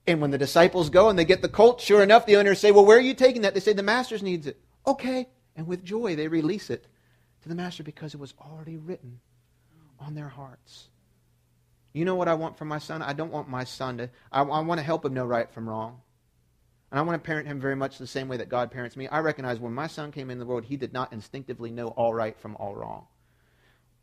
[0.08, 2.72] And when the disciples go and they get the colt, sure enough, the owners say,
[2.72, 3.54] well, where are you taking that?
[3.54, 4.58] They say, the master needs it.
[4.88, 5.28] Okay.
[5.58, 6.88] And with joy, they release it
[7.42, 9.20] to the master because it was already written
[10.00, 10.88] on their hearts.
[11.92, 13.02] You know what I want from my son?
[13.02, 15.68] I don't want my son to, I, I want to help him know right from
[15.68, 16.00] wrong.
[16.92, 19.08] And I want to parent him very much the same way that God parents me.
[19.08, 22.14] I recognize when my son came in the world, he did not instinctively know all
[22.14, 23.08] right from all wrong.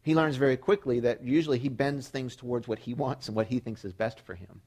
[0.03, 3.47] He learns very quickly that usually he bends things towards what he wants and what
[3.47, 4.61] he thinks is best for him.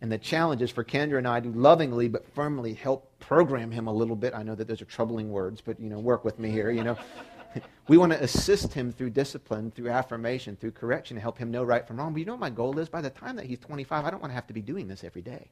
[0.00, 3.86] And the challenge is for Kendra and I to lovingly but firmly help program him
[3.86, 4.34] a little bit.
[4.34, 6.82] I know that those are troubling words, but you know, work with me here, you
[6.82, 6.96] know.
[7.88, 11.62] we want to assist him through discipline, through affirmation, through correction to help him know
[11.62, 12.12] right from wrong.
[12.12, 12.88] But you know what my goal is?
[12.88, 15.04] By the time that he's 25, I don't want to have to be doing this
[15.04, 15.50] every day.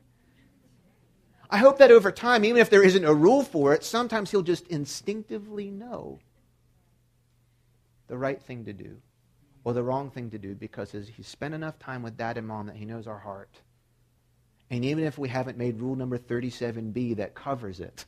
[1.50, 4.42] I hope that over time, even if there isn't a rule for it, sometimes he'll
[4.42, 6.18] just instinctively know
[8.06, 8.98] the right thing to do
[9.64, 12.66] or the wrong thing to do because he's spent enough time with dad and mom
[12.66, 13.60] that he knows our heart.
[14.70, 18.04] And even if we haven't made rule number 37B that covers it,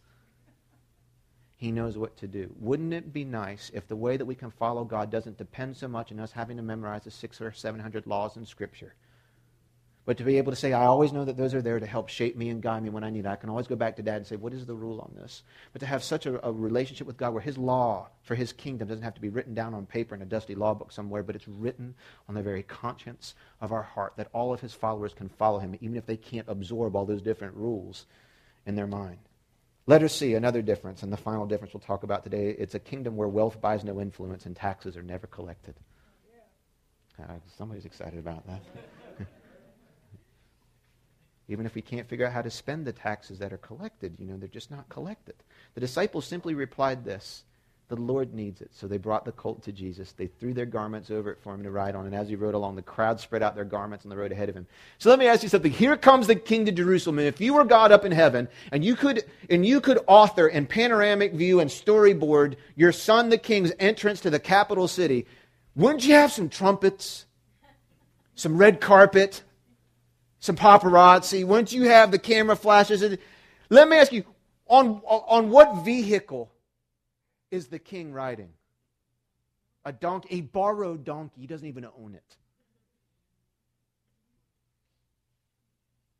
[1.56, 2.54] he knows what to do.
[2.58, 5.88] Wouldn't it be nice if the way that we can follow God doesn't depend so
[5.88, 8.94] much on us having to memorize the six or seven hundred laws in Scripture?
[10.06, 12.08] But to be able to say, I always know that those are there to help
[12.08, 13.28] shape me and guide me when I need it.
[13.28, 15.42] I can always go back to dad and say, What is the rule on this?
[15.72, 18.88] But to have such a, a, relationship with God where his law for his kingdom
[18.88, 21.36] doesn't have to be written down on paper in a dusty law book somewhere, but
[21.36, 21.94] it's written
[22.28, 25.76] on the very conscience of our heart that all of his followers can follow him,
[25.80, 28.06] even if they can't absorb all those different rules
[28.66, 29.18] in their mind.
[29.86, 32.50] Let us see another difference, and the final difference we'll talk about today.
[32.58, 35.74] It's a kingdom where wealth buys no influence and taxes are never collected.
[37.20, 38.62] Uh, somebody's excited about that.
[41.50, 44.26] Even if we can't figure out how to spend the taxes that are collected, you
[44.26, 45.34] know, they're just not collected.
[45.74, 47.44] The disciples simply replied this
[47.90, 48.70] the Lord needs it.
[48.72, 50.12] So they brought the colt to Jesus.
[50.12, 52.06] They threw their garments over it for him to ride on.
[52.06, 54.48] And as he rode along, the crowd spread out their garments on the road ahead
[54.48, 54.68] of him.
[54.98, 55.72] So let me ask you something.
[55.72, 57.18] Here comes the king to Jerusalem.
[57.18, 60.46] And if you were God up in heaven and you could, and you could author
[60.46, 65.26] in panoramic view and storyboard your son, the king's entrance to the capital city,
[65.74, 67.26] wouldn't you have some trumpets,
[68.36, 69.42] some red carpet,
[70.40, 71.44] some paparazzi?
[71.44, 73.02] Wouldn't you have the camera flashes?
[73.68, 74.24] Let me ask you,
[74.66, 76.50] on, on what vehicle
[77.50, 78.50] is the king riding?
[79.84, 81.42] A donkey, a borrowed donkey.
[81.42, 82.36] He doesn't even own it.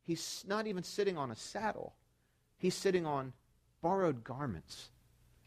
[0.03, 1.95] He's not even sitting on a saddle.
[2.59, 3.33] He's sitting on
[3.83, 4.91] borrowed garments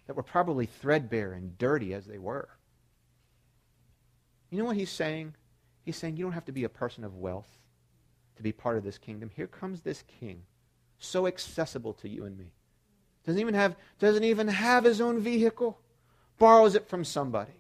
[0.08, 2.50] that were probably threadbare and dirty as they were.
[4.50, 5.36] You know what he's saying?
[5.84, 7.50] He's saying you don't have to be a person of wealth
[8.38, 9.30] to be part of this kingdom.
[9.36, 10.44] Here comes this king,
[11.00, 12.52] so accessible to you and me.
[13.26, 15.80] Doesn't even have, doesn't even have his own vehicle.
[16.38, 17.54] Borrows it from somebody.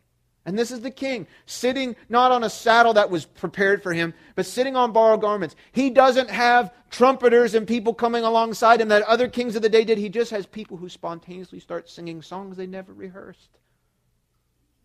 [0.46, 4.14] And this is the king, sitting not on a saddle that was prepared for him,
[4.36, 5.56] but sitting on borrowed garments.
[5.72, 9.86] He doesn't have trumpeters and people coming alongside him that other kings of the day
[9.86, 9.98] did.
[9.98, 13.58] He just has people who spontaneously start singing songs they never rehearsed.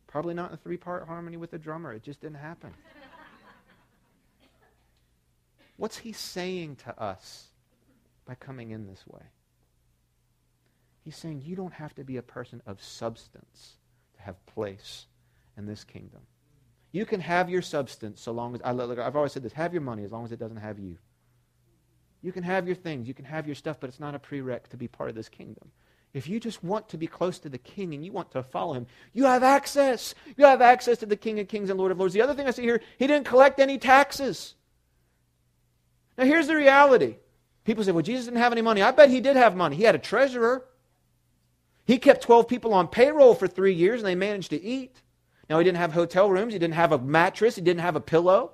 [0.07, 1.93] Probably not in three part harmony with the drummer.
[1.93, 2.72] It just didn't happen.
[5.78, 7.46] What's he saying to us
[8.26, 9.22] by coming in this way?
[11.04, 13.76] He's saying you don't have to be a person of substance
[14.16, 15.06] to have place
[15.56, 16.20] in this kingdom.
[16.92, 19.72] You can have your substance so long as, I, look, I've always said this, have
[19.72, 20.98] your money as long as it doesn't have you.
[22.22, 24.66] You can have your things, you can have your stuff, but it's not a prereq
[24.68, 25.70] to be part of this kingdom.
[26.12, 28.74] If you just want to be close to the king and you want to follow
[28.74, 30.14] him, you have access.
[30.36, 32.14] You have access to the King of Kings and Lord of Lords.
[32.14, 34.54] The other thing I see here, he didn't collect any taxes.
[36.18, 37.16] Now, here's the reality.
[37.64, 38.82] People say, well, Jesus didn't have any money.
[38.82, 39.76] I bet he did have money.
[39.76, 40.66] He had a treasurer.
[41.86, 45.00] He kept 12 people on payroll for three years and they managed to eat.
[45.48, 48.00] Now, he didn't have hotel rooms, he didn't have a mattress, he didn't have a
[48.00, 48.52] pillow,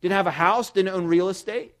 [0.00, 1.74] didn't have a house, didn't own real estate.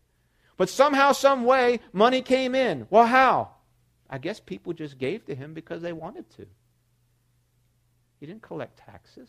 [0.56, 2.86] But somehow, some way, money came in.
[2.90, 3.50] Well, how?
[4.08, 6.46] I guess people just gave to him because they wanted to.
[8.18, 9.28] He didn't collect taxes.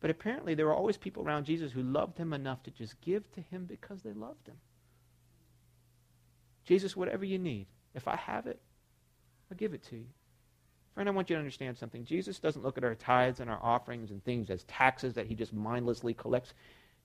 [0.00, 3.30] But apparently, there were always people around Jesus who loved him enough to just give
[3.32, 4.56] to him because they loved him.
[6.64, 8.60] Jesus, whatever you need, if I have it,
[9.50, 10.06] I'll give it to you.
[10.94, 12.04] Friend, I want you to understand something.
[12.04, 15.34] Jesus doesn't look at our tithes and our offerings and things as taxes that he
[15.34, 16.54] just mindlessly collects.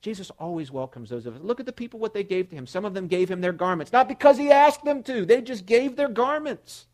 [0.02, 1.42] Jesus always welcomes those of us.
[1.42, 2.68] Look at the people, what they gave to him.
[2.68, 5.66] Some of them gave him their garments, not because he asked them to, they just
[5.66, 6.86] gave their garments.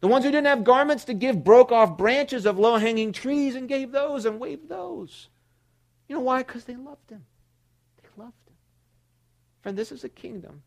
[0.00, 3.54] The ones who didn't have garments to give broke off branches of low hanging trees
[3.54, 5.28] and gave those and waved those.
[6.08, 6.42] You know why?
[6.42, 7.24] Because they loved him.
[8.02, 8.56] They loved him.
[9.62, 10.62] Friend, this is a kingdom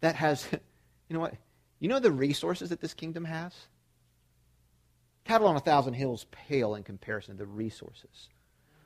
[0.00, 0.46] that has,
[1.08, 1.34] you know what?
[1.78, 3.54] You know the resources that this kingdom has?
[5.24, 8.28] Cattle on a thousand hills pale in comparison to the resources.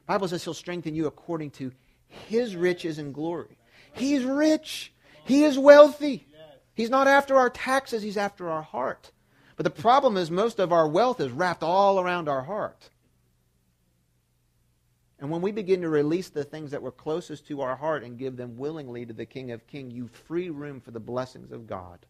[0.06, 1.72] The Bible says he'll strengthen you according to
[2.08, 3.58] his riches and glory.
[3.92, 4.92] He's rich.
[5.24, 6.26] He is wealthy.
[6.74, 9.12] He's not after our taxes, he's after our heart.
[9.56, 12.90] But the problem is most of our wealth is wrapped all around our heart.
[15.20, 18.18] And when we begin to release the things that were closest to our heart and
[18.18, 21.66] give them willingly to the King of Kings, you free room for the blessings of
[21.66, 22.04] God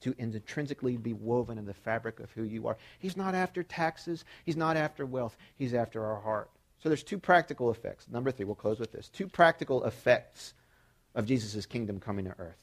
[0.00, 2.76] to intrinsically be woven in the fabric of who you are.
[2.98, 6.50] He's not after taxes, he's not after wealth, he's after our heart.
[6.82, 8.06] So there's two practical effects.
[8.08, 9.08] Number three, we'll close with this.
[9.08, 10.54] Two practical effects
[11.14, 12.62] of Jesus' kingdom coming to earth.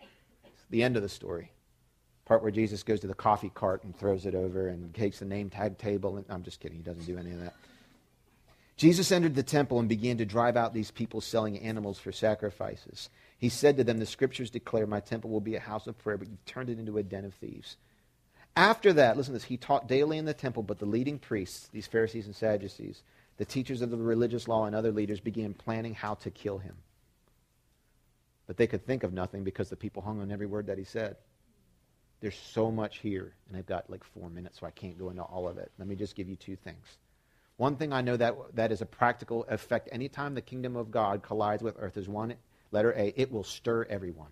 [0.00, 1.52] It's the end of the story.
[2.24, 5.24] Part where Jesus goes to the coffee cart and throws it over and takes the
[5.24, 6.16] name tag table.
[6.16, 7.54] And, I'm just kidding, he doesn't do any of that.
[8.76, 13.08] Jesus entered the temple and began to drive out these people selling animals for sacrifices.
[13.38, 16.18] He said to them, The scriptures declare my temple will be a house of prayer,
[16.18, 17.76] but you've turned it into a den of thieves.
[18.54, 21.68] After that, listen to this, he taught daily in the temple, but the leading priests,
[21.72, 23.02] these Pharisees and Sadducees,
[23.38, 26.74] the teachers of the religious law, and other leaders began planning how to kill him.
[28.46, 30.84] But they could think of nothing because the people hung on every word that he
[30.84, 31.16] said.
[32.20, 35.22] There's so much here, and I've got like four minutes, so I can't go into
[35.22, 35.70] all of it.
[35.78, 36.98] Let me just give you two things.
[37.56, 41.22] One thing I know that, that is a practical effect anytime the kingdom of God
[41.22, 42.34] collides with earth is one,
[42.70, 44.28] Letter A, it will stir everyone.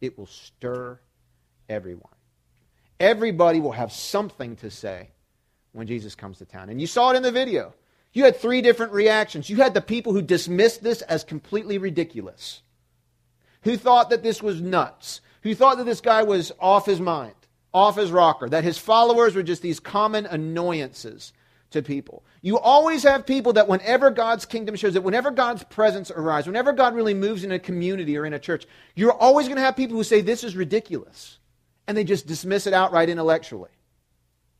[0.00, 1.00] It will stir
[1.68, 2.12] everyone.
[3.00, 5.10] Everybody will have something to say
[5.72, 6.68] when Jesus comes to town.
[6.68, 7.74] And you saw it in the video.
[8.12, 9.50] You had three different reactions.
[9.50, 12.62] You had the people who dismissed this as completely ridiculous,
[13.62, 17.34] who thought that this was nuts, who thought that this guy was off his mind,
[17.72, 21.32] off his rocker, that his followers were just these common annoyances
[21.74, 22.24] to people.
[22.40, 26.72] You always have people that whenever God's kingdom shows up, whenever God's presence arrives, whenever
[26.72, 29.76] God really moves in a community or in a church, you're always going to have
[29.76, 31.38] people who say, This is ridiculous.
[31.86, 33.70] And they just dismiss it outright intellectually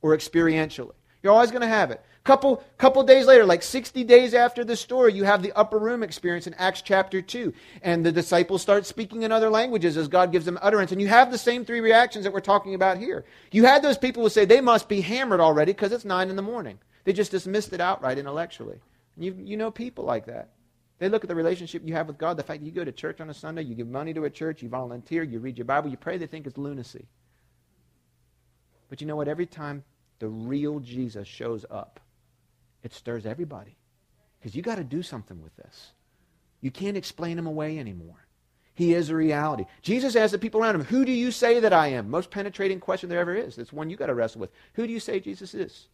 [0.03, 0.93] or experientially.
[1.23, 2.05] You're always going to have it.
[2.25, 6.03] Couple, couple days later, like 60 days after the story, you have the upper room
[6.03, 7.53] experience in Acts chapter 2.
[7.83, 10.93] And the disciples start speaking in other languages as God gives them utterance.
[10.93, 13.25] And you have the same three reactions that we're talking about here.
[13.53, 16.37] You had those people who say they must be hammered already because it's 9 in
[16.37, 16.79] the morning.
[17.05, 18.81] They just dismissed it outright intellectually.
[19.17, 20.51] And you, you know people like that.
[20.99, 22.93] They look at the relationship you have with God, the fact that you go to
[22.93, 25.65] church on a Sunday, you give money to a church, you volunteer, you read your
[25.65, 27.07] Bible, you pray, they think it's lunacy.
[28.89, 29.29] But you know what?
[29.29, 29.85] Every time
[30.21, 32.01] the real Jesus shows up,
[32.83, 33.77] it stirs everybody.
[34.39, 35.93] Because you got to do something with this.
[36.61, 38.27] You can't explain him away anymore.
[38.75, 39.65] He is a reality.
[39.83, 42.11] Jesus asked the people around him, Who do you say that I am?
[42.11, 43.59] Most penetrating question there ever is.
[43.59, 44.51] It's one you got to wrestle with.
[44.75, 45.89] Who do you say Jesus is?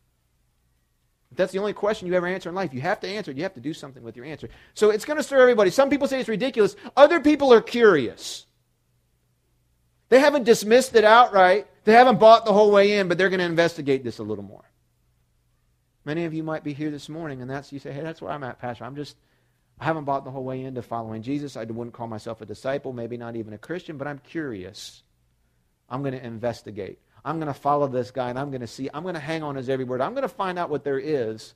[1.36, 3.36] That's the only question you ever answer in life, you have to answer it.
[3.36, 4.48] You have to do something with your answer.
[4.74, 5.70] So it's going to stir everybody.
[5.70, 6.74] Some people say it's ridiculous.
[6.96, 8.46] Other people are curious.
[10.08, 11.68] They haven't dismissed it outright.
[11.84, 14.44] They haven't bought the whole way in, but they're going to investigate this a little
[14.44, 14.64] more.
[16.04, 18.32] Many of you might be here this morning, and that's you say, "Hey, that's where
[18.32, 18.84] I'm at, Pastor.
[18.84, 19.16] I'm just,
[19.78, 21.56] I haven't bought the whole way into following Jesus.
[21.56, 25.02] I wouldn't call myself a disciple, maybe not even a Christian, but I'm curious.
[25.88, 26.98] I'm going to investigate.
[27.24, 28.88] I'm going to follow this guy, and I'm going to see.
[28.92, 30.00] I'm going to hang on his every word.
[30.00, 31.54] I'm going to find out what there is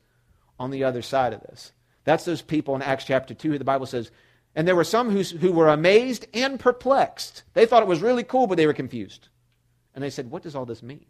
[0.59, 1.71] on the other side of this.
[2.03, 3.57] That's those people in Acts chapter two.
[3.57, 4.11] The Bible says,
[4.55, 7.43] and there were some who, who were amazed and perplexed.
[7.53, 9.27] They thought it was really cool, but they were confused.
[9.93, 11.05] And they said, What does all this mean?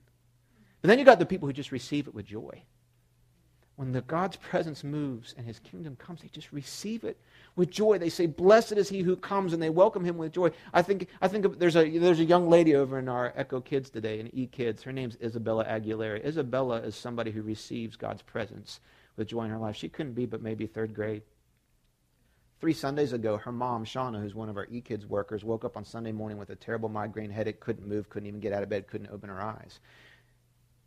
[0.82, 2.64] And then you got the people who just receive it with joy.
[3.76, 7.18] When the God's presence moves and his kingdom comes, they just receive it
[7.58, 7.98] with joy.
[7.98, 10.52] They say, Blessed is he who comes, and they welcome him with joy.
[10.74, 13.90] I think, I think there's, a, there's a young lady over in our Echo Kids
[13.90, 14.84] today, in E Kids.
[14.84, 16.24] Her name's Isabella Aguilera.
[16.24, 18.80] Isabella is somebody who receives God's presence
[19.18, 19.76] with joy in her life.
[19.76, 21.24] She couldn't be but maybe third grade.
[22.62, 25.84] Three Sundays ago, her mom, Shauna, who's one of our e-kids workers, woke up on
[25.84, 28.88] Sunday morning with a terrible migraine headache, couldn't move, couldn't even get out of bed,
[28.88, 29.82] couldn't open her eyes.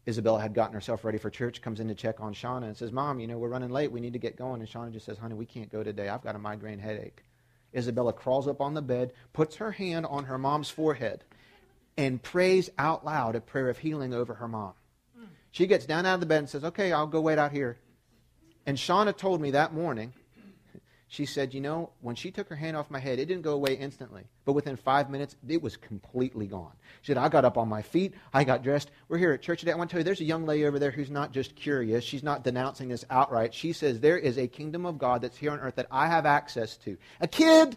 [0.09, 2.93] Isabella had gotten herself ready for church, comes in to check on Shauna and says,
[2.93, 3.93] Mom, you know, we're running late.
[3.93, 4.61] We need to get going.
[4.61, 6.09] And Shauna just says, Honey, we can't go today.
[6.09, 7.23] I've got a migraine headache.
[7.77, 11.25] Isabella crawls up on the bed, puts her hand on her mom's forehead,
[11.99, 14.73] and prays out loud a prayer of healing over her mom.
[15.51, 17.79] She gets down out of the bed and says, Okay, I'll go wait out here.
[18.65, 20.15] And Shauna told me that morning
[21.09, 23.55] she said, You know, when she took her hand off my head, it didn't go
[23.55, 24.25] away instantly.
[24.45, 26.73] But within five minutes, it was completely gone.
[27.01, 28.13] She said, I got up on my feet.
[28.33, 28.91] I got dressed.
[29.09, 29.73] We're here at church today.
[29.73, 32.05] I want to tell you, there's a young lady over there who's not just curious.
[32.05, 33.55] She's not denouncing this outright.
[33.55, 36.27] She says, There is a kingdom of God that's here on earth that I have
[36.27, 36.99] access to.
[37.21, 37.77] A kid.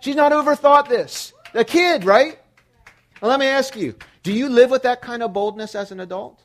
[0.00, 1.34] She's not overthought this.
[1.52, 2.38] A kid, right?
[3.20, 6.00] Well, let me ask you do you live with that kind of boldness as an
[6.00, 6.42] adult?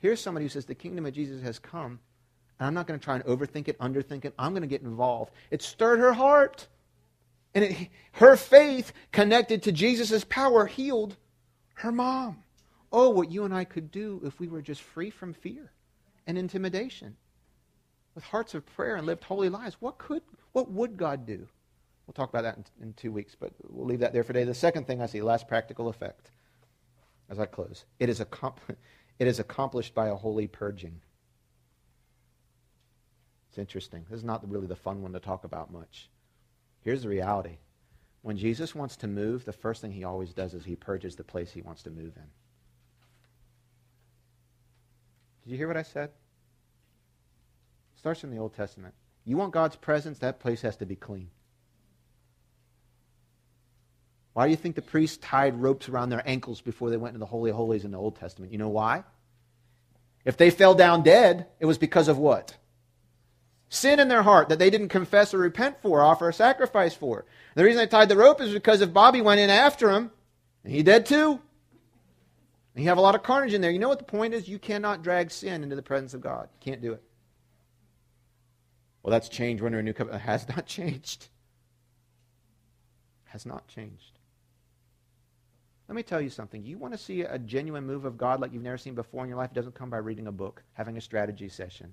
[0.00, 2.00] Here's somebody who says, The kingdom of Jesus has come,
[2.58, 4.34] and I'm not going to try and overthink it, underthink it.
[4.38, 5.32] I'm going to get involved.
[5.50, 6.66] It stirred her heart.
[7.54, 11.16] And it, her faith connected to Jesus' power healed
[11.74, 12.42] her mom.
[12.92, 15.72] Oh, what you and I could do if we were just free from fear
[16.26, 17.16] and intimidation
[18.14, 19.76] with hearts of prayer and lived holy lives.
[19.80, 20.22] What could,
[20.52, 21.46] what would God do?
[22.06, 24.44] We'll talk about that in, in two weeks, but we'll leave that there for today.
[24.44, 26.30] The second thing I see, last practical effect
[27.30, 27.84] as I close.
[28.00, 28.60] It is a comp-
[29.20, 31.02] it is accomplished by a holy purging.
[33.50, 34.06] It's interesting.
[34.08, 36.08] This is not really the fun one to talk about much.
[36.80, 37.58] Here's the reality.
[38.22, 41.24] When Jesus wants to move, the first thing he always does is he purges the
[41.24, 42.30] place he wants to move in.
[45.44, 46.08] Did you hear what I said?
[46.08, 48.94] It starts in the Old Testament.
[49.26, 51.28] You want God's presence, that place has to be clean.
[54.32, 57.20] Why do you think the priests tied ropes around their ankles before they went into
[57.20, 58.52] the Holy of Holies in the Old Testament?
[58.52, 59.04] You know why?
[60.24, 62.56] If they fell down dead, it was because of what?
[63.68, 67.24] Sin in their heart that they didn't confess or repent for, offer a sacrifice for.
[67.54, 70.10] The reason they tied the rope is because if Bobby went in after him,
[70.64, 71.40] he dead too.
[72.74, 73.70] And you have a lot of carnage in there.
[73.70, 74.48] You know what the point is?
[74.48, 76.48] You cannot drag sin into the presence of God.
[76.52, 77.02] You can't do it.
[79.02, 80.22] Well, that's changed we're a new covenant.
[80.22, 81.28] It has not changed.
[83.24, 84.19] Has not changed.
[85.90, 86.64] Let me tell you something.
[86.64, 89.28] You want to see a genuine move of God like you've never seen before in
[89.28, 89.50] your life?
[89.50, 91.92] It doesn't come by reading a book, having a strategy session.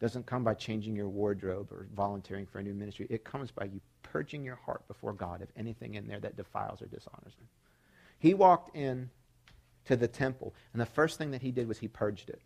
[0.00, 3.06] It doesn't come by changing your wardrobe or volunteering for a new ministry.
[3.10, 6.80] It comes by you purging your heart before God of anything in there that defiles
[6.80, 7.48] or dishonors Him.
[8.18, 9.10] He walked in
[9.84, 12.40] to the temple, and the first thing that he did was he purged it.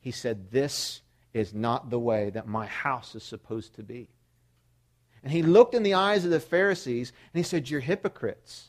[0.00, 1.00] He said, This
[1.34, 4.10] is not the way that my house is supposed to be.
[5.22, 8.68] And he looked in the eyes of the Pharisees and he said, You're hypocrites.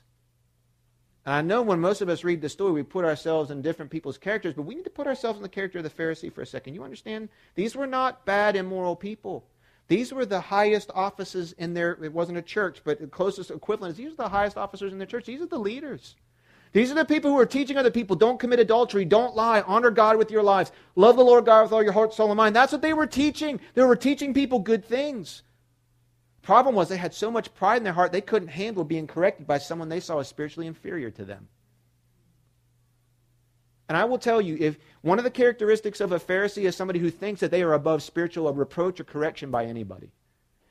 [1.26, 3.91] And I know when most of us read the story, we put ourselves in different
[3.91, 6.41] people's characters, but we need to put ourselves in the character of the Pharisee for
[6.41, 6.74] a second.
[6.74, 7.30] You understand?
[7.56, 9.45] These were not bad, immoral people.
[9.88, 13.91] These were the highest offices in their, it wasn't a church, but the closest equivalent
[13.91, 15.26] is these are the highest officers in the church.
[15.26, 16.16] These are the leaders.
[16.72, 19.89] These are the people who are teaching other people don't commit adultery, don't lie, honor
[19.89, 22.56] God with your lives, love the Lord God with all your heart, soul, and mind.
[22.56, 23.60] That's what they were teaching.
[23.74, 25.41] They were teaching people good things.
[26.42, 29.46] Problem was they had so much pride in their heart they couldn't handle being corrected
[29.46, 31.48] by someone they saw as spiritually inferior to them.
[33.90, 37.00] And I will tell you, if one of the characteristics of a Pharisee is somebody
[37.00, 40.12] who thinks that they are above spiritual reproach or correction by anybody.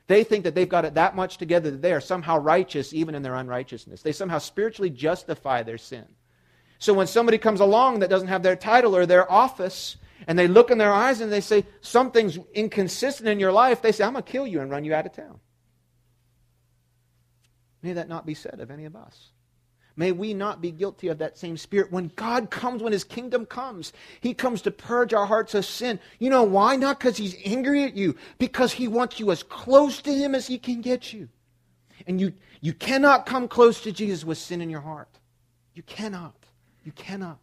[0.07, 3.13] They think that they've got it that much together that they are somehow righteous even
[3.13, 4.01] in their unrighteousness.
[4.01, 6.05] They somehow spiritually justify their sin.
[6.79, 10.47] So when somebody comes along that doesn't have their title or their office, and they
[10.47, 14.13] look in their eyes and they say, something's inconsistent in your life, they say, I'm
[14.13, 15.39] going to kill you and run you out of town.
[17.81, 19.31] May that not be said of any of us.
[19.95, 21.91] May we not be guilty of that same spirit.
[21.91, 25.99] When God comes, when His kingdom comes, He comes to purge our hearts of sin.
[26.19, 26.77] You know why?
[26.77, 30.47] Not because He's angry at you, because He wants you as close to Him as
[30.47, 31.27] He can get you.
[32.07, 35.19] And you, you cannot come close to Jesus with sin in your heart.
[35.73, 36.35] You cannot.
[36.85, 37.39] You cannot.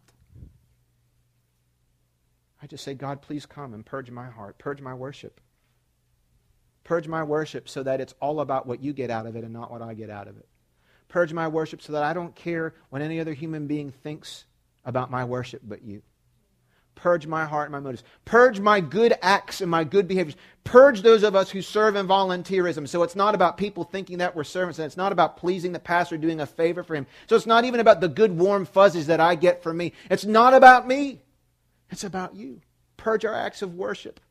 [2.61, 5.39] I just say, God, please come and purge my heart, purge my worship.
[6.87, 9.51] Purge my worship so that it's all about what you get out of it and
[9.51, 10.47] not what I get out of it.
[11.09, 14.45] Purge my worship so that I don't care what any other human being thinks
[14.85, 16.01] about my worship but you.
[16.95, 18.05] Purge my heart and my motives.
[18.23, 20.37] Purge my good acts and my good behaviors.
[20.63, 22.87] Purge those of us who serve in volunteerism.
[22.87, 25.79] So it's not about people thinking that we're servants, and it's not about pleasing the
[25.79, 27.05] pastor, doing a favor for him.
[27.27, 29.91] So it's not even about the good warm fuzzies that I get from me.
[30.09, 31.21] It's not about me.
[31.91, 32.61] It's about you.
[32.95, 34.21] Purge our acts of worship.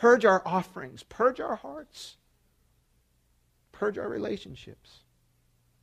[0.00, 1.02] Purge our offerings.
[1.04, 2.16] Purge our hearts.
[3.72, 5.00] Purge our relationships.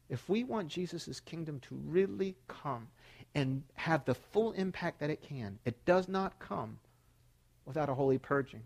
[0.07, 2.89] If we want Jesus' kingdom to really come
[3.33, 6.77] and have the full impact that it can, it does not come
[7.65, 8.61] without a holy purging.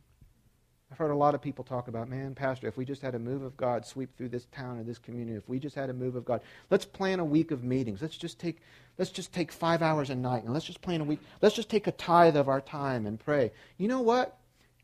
[0.91, 3.19] I've heard a lot of people talk about, man, Pastor, if we just had a
[3.19, 5.93] move of God sweep through this town or this community, if we just had a
[5.93, 8.01] move of God, let's plan a week of meetings.
[8.01, 8.57] Let's just take,
[8.97, 11.19] let's just take five hours a night and let's just plan a week.
[11.41, 13.51] Let's just take a tithe of our time and pray.
[13.77, 14.37] You know what?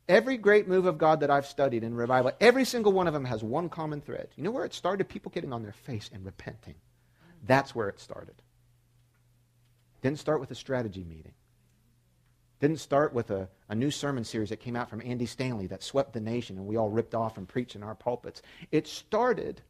[0.10, 3.26] Every great move of God that I've studied in revival, every single one of them
[3.26, 4.28] has one common thread.
[4.36, 5.08] You know where it started?
[5.08, 6.76] People getting on their face and repenting.
[7.46, 8.36] That's where it started.
[10.02, 11.34] Didn't start with a strategy meeting.
[12.60, 15.84] Didn't start with a, a new sermon series that came out from Andy Stanley that
[15.84, 18.42] swept the nation and we all ripped off and preached in our pulpits.
[18.72, 19.62] It started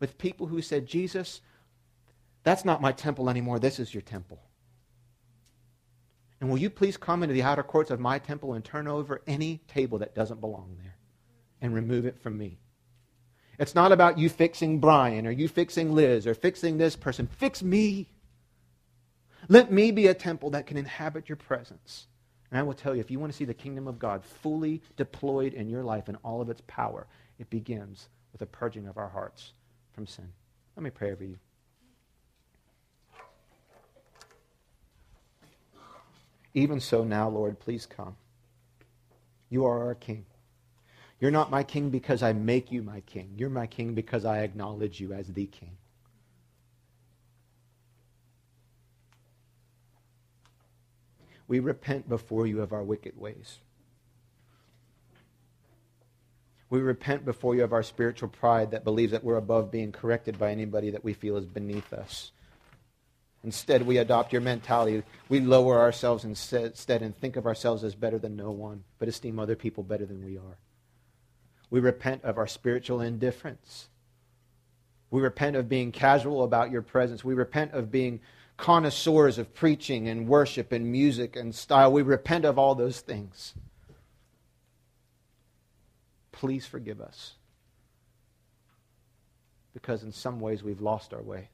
[0.00, 1.40] with people who said, Jesus,
[2.42, 3.58] that's not my temple anymore.
[3.58, 4.40] This is your temple.
[6.40, 9.22] And will you please come into the outer courts of my temple and turn over
[9.26, 10.96] any table that doesn't belong there
[11.60, 12.58] and remove it from me?
[13.58, 17.26] It's not about you fixing Brian or you fixing Liz or fixing this person.
[17.26, 18.10] Fix me.
[19.48, 22.06] Let me be a temple that can inhabit your presence.
[22.50, 24.82] And I will tell you, if you want to see the kingdom of God fully
[24.96, 27.06] deployed in your life in all of its power,
[27.38, 29.52] it begins with a purging of our hearts
[29.92, 30.30] from sin.
[30.76, 31.38] Let me pray over you.
[36.56, 38.16] Even so, now, Lord, please come.
[39.50, 40.24] You are our King.
[41.20, 43.34] You're not my King because I make you my King.
[43.36, 45.76] You're my King because I acknowledge you as the King.
[51.46, 53.58] We repent before you of our wicked ways.
[56.70, 60.38] We repent before you of our spiritual pride that believes that we're above being corrected
[60.38, 62.32] by anybody that we feel is beneath us.
[63.46, 65.04] Instead, we adopt your mentality.
[65.28, 69.38] We lower ourselves instead and think of ourselves as better than no one, but esteem
[69.38, 70.58] other people better than we are.
[71.70, 73.88] We repent of our spiritual indifference.
[75.12, 77.24] We repent of being casual about your presence.
[77.24, 78.18] We repent of being
[78.56, 81.92] connoisseurs of preaching and worship and music and style.
[81.92, 83.54] We repent of all those things.
[86.32, 87.34] Please forgive us.
[89.72, 91.50] Because in some ways we've lost our way.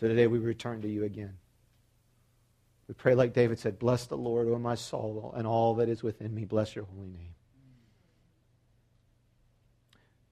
[0.00, 1.36] So today we return to you again.
[2.88, 6.02] We pray like David said, Bless the Lord, O my soul, and all that is
[6.02, 6.46] within me.
[6.46, 7.34] Bless your holy name.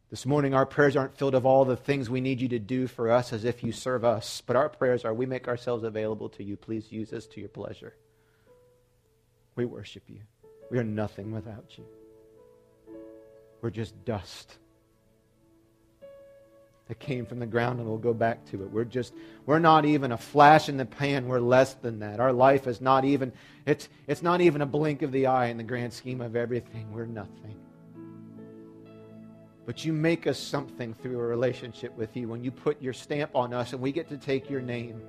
[0.09, 2.87] This morning, our prayers aren't filled of all the things we need you to do
[2.87, 6.31] for us as if you serve us, but our prayers are we make ourselves available
[6.31, 6.57] to you.
[6.57, 7.95] Please use us to your pleasure.
[9.55, 10.21] We worship you.
[10.71, 11.85] We are nothing without you.
[13.61, 14.57] We're just dust
[16.89, 18.71] that came from the ground and we'll go back to it.
[18.71, 19.13] We're just,
[19.45, 21.29] we're not even a flash in the pan.
[21.29, 22.19] We're less than that.
[22.19, 23.31] Our life is not even,
[23.67, 26.91] it's, it's not even a blink of the eye in the grand scheme of everything.
[26.91, 27.55] We're nothing.
[29.67, 33.37] But you make us something through a relationship with you when you put your stamp
[33.37, 35.03] on us and we get to take your name.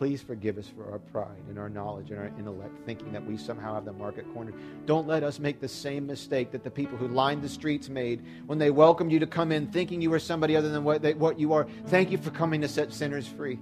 [0.00, 3.36] Please forgive us for our pride and our knowledge and our intellect, thinking that we
[3.36, 4.54] somehow have the market cornered.
[4.86, 8.24] Don't let us make the same mistake that the people who lined the streets made
[8.46, 11.12] when they welcomed you to come in, thinking you were somebody other than what, they,
[11.12, 11.66] what you are.
[11.88, 13.58] Thank you for coming to set sinners free.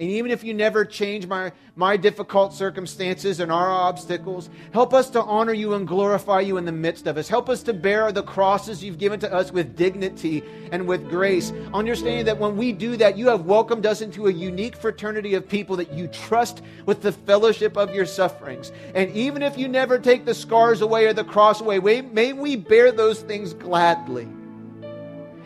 [0.00, 5.10] And even if you never change my, my difficult circumstances and our obstacles, help us
[5.10, 7.28] to honor you and glorify you in the midst of us.
[7.28, 10.42] Help us to bear the crosses you've given to us with dignity
[10.72, 11.52] and with grace.
[11.72, 15.48] Understanding that when we do that, you have welcomed us into a unique fraternity of
[15.48, 18.72] people that you trust with the fellowship of your sufferings.
[18.94, 22.56] And even if you never take the scars away or the cross away, may we
[22.56, 24.28] bear those things gladly.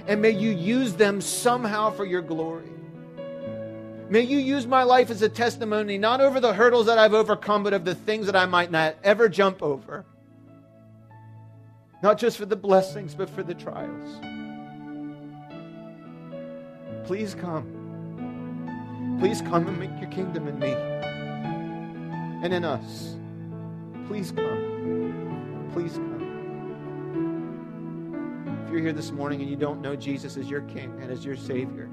[0.07, 2.78] And may you use them somehow for your glory.
[4.11, 7.62] May you use my life as a testimony, not over the hurdles that I've overcome,
[7.62, 10.06] but of the things that I might not ever jump over.
[12.02, 14.20] Not just for the blessings, but for the trials.
[17.06, 19.16] Please come.
[19.20, 20.72] Please come and make your kingdom in me
[22.42, 23.16] and in us.
[24.06, 25.68] Please come.
[25.72, 26.14] Please come.
[28.64, 31.24] If you're here this morning and you don't know Jesus as your King and as
[31.24, 31.90] your Savior,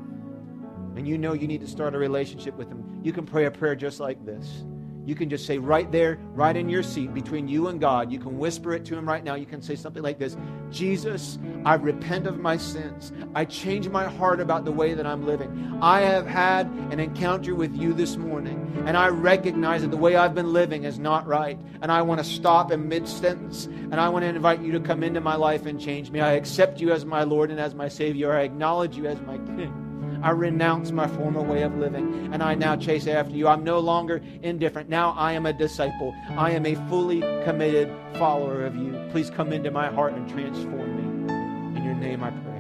[0.96, 3.52] and you know you need to start a relationship with Him, you can pray a
[3.52, 4.64] prayer just like this.
[5.06, 8.18] You can just say right there, right in your seat between you and God, you
[8.18, 9.36] can whisper it to Him right now.
[9.36, 10.36] You can say something like this
[10.72, 13.14] Jesus, I repent of my sins.
[13.36, 15.78] I change my heart about the way that I'm living.
[15.82, 20.16] I have had an encounter with you this morning, and I recognize that the way
[20.16, 21.60] I've been living is not right.
[21.84, 24.80] And I want to stop in mid sentence, and I want to invite you to
[24.80, 26.20] come into my life and change me.
[26.20, 28.34] I accept you as my Lord and as my Savior.
[28.34, 29.85] I acknowledge you as my King.
[30.26, 33.48] I renounce my former way of living and I now chase after you.
[33.48, 34.90] I'm no longer indifferent.
[34.90, 36.16] Now I am a disciple.
[36.32, 39.08] I am a fully committed follower of you.
[39.12, 41.78] Please come into my heart and transform me.
[41.78, 42.55] In your name I pray.